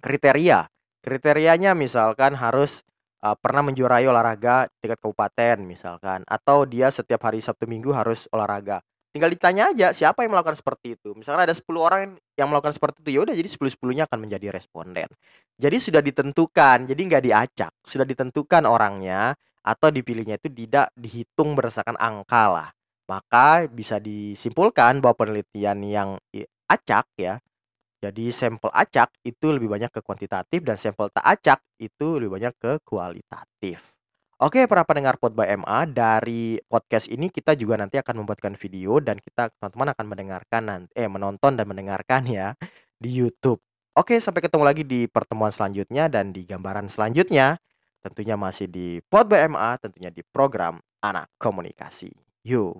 kriteria. 0.00 0.66
Kriterianya 1.04 1.76
misalkan 1.76 2.32
harus 2.34 2.82
uh, 3.22 3.36
pernah 3.38 3.68
menjuarai 3.68 4.08
olahraga 4.08 4.72
tingkat 4.82 4.98
kabupaten 4.98 5.62
misalkan 5.62 6.22
atau 6.26 6.66
dia 6.66 6.90
setiap 6.90 7.22
hari 7.26 7.44
Sabtu 7.44 7.68
Minggu 7.68 7.92
harus 7.94 8.26
olahraga. 8.32 8.82
Tinggal 9.18 9.34
ditanya 9.34 9.74
aja 9.74 9.90
siapa 9.90 10.22
yang 10.22 10.30
melakukan 10.30 10.54
seperti 10.54 10.94
itu. 10.94 11.10
Misalkan 11.18 11.42
ada 11.42 11.50
10 11.50 11.82
orang 11.82 12.14
yang 12.38 12.46
melakukan 12.54 12.70
seperti 12.70 13.02
itu, 13.02 13.18
ya 13.18 13.20
udah 13.26 13.34
jadi 13.34 13.50
10-10-nya 13.50 14.06
akan 14.06 14.18
menjadi 14.22 14.54
responden. 14.54 15.10
Jadi 15.58 15.76
sudah 15.82 15.98
ditentukan, 15.98 16.86
jadi 16.86 17.00
nggak 17.02 17.22
diacak, 17.26 17.74
sudah 17.82 18.06
ditentukan 18.06 18.62
orangnya 18.62 19.34
atau 19.66 19.90
dipilihnya 19.90 20.38
itu 20.38 20.46
tidak 20.54 20.94
dihitung 20.94 21.58
berdasarkan 21.58 21.98
angka 21.98 22.44
lah. 22.46 22.68
Maka 23.10 23.66
bisa 23.66 23.98
disimpulkan 23.98 25.02
bahwa 25.02 25.18
penelitian 25.18 25.82
yang 25.82 26.14
acak 26.70 27.10
ya, 27.18 27.42
jadi 27.98 28.30
sampel 28.30 28.70
acak 28.70 29.10
itu 29.26 29.50
lebih 29.50 29.66
banyak 29.66 29.90
ke 29.90 29.98
kuantitatif 29.98 30.62
dan 30.62 30.78
sampel 30.78 31.10
tak 31.10 31.26
acak 31.26 31.58
itu 31.82 32.22
lebih 32.22 32.38
banyak 32.38 32.54
ke 32.54 32.78
kualitatif. 32.86 33.82
Oke, 34.38 34.70
para 34.70 34.86
pendengar 34.86 35.18
Pod 35.18 35.34
by 35.34 35.50
MA, 35.58 35.82
dari 35.90 36.62
podcast 36.70 37.10
ini 37.10 37.26
kita 37.26 37.58
juga 37.58 37.74
nanti 37.74 37.98
akan 37.98 38.22
membuatkan 38.22 38.54
video 38.54 39.02
dan 39.02 39.18
kita 39.18 39.50
teman-teman 39.58 39.90
akan 39.98 40.06
mendengarkan 40.06 40.62
nanti 40.62 40.94
eh 40.94 41.10
menonton 41.10 41.58
dan 41.58 41.66
mendengarkan 41.66 42.22
ya 42.22 42.54
di 43.02 43.18
YouTube. 43.18 43.58
Oke, 43.98 44.14
sampai 44.22 44.38
ketemu 44.46 44.62
lagi 44.62 44.86
di 44.86 45.10
pertemuan 45.10 45.50
selanjutnya 45.50 46.06
dan 46.06 46.30
di 46.30 46.46
gambaran 46.46 46.86
selanjutnya. 46.86 47.58
Tentunya 47.98 48.38
masih 48.38 48.70
di 48.70 49.02
Pod 49.10 49.26
BMA, 49.26 49.74
tentunya 49.82 50.14
di 50.14 50.22
program 50.22 50.78
Anak 51.02 51.34
Komunikasi. 51.34 52.14
Yuk. 52.46 52.78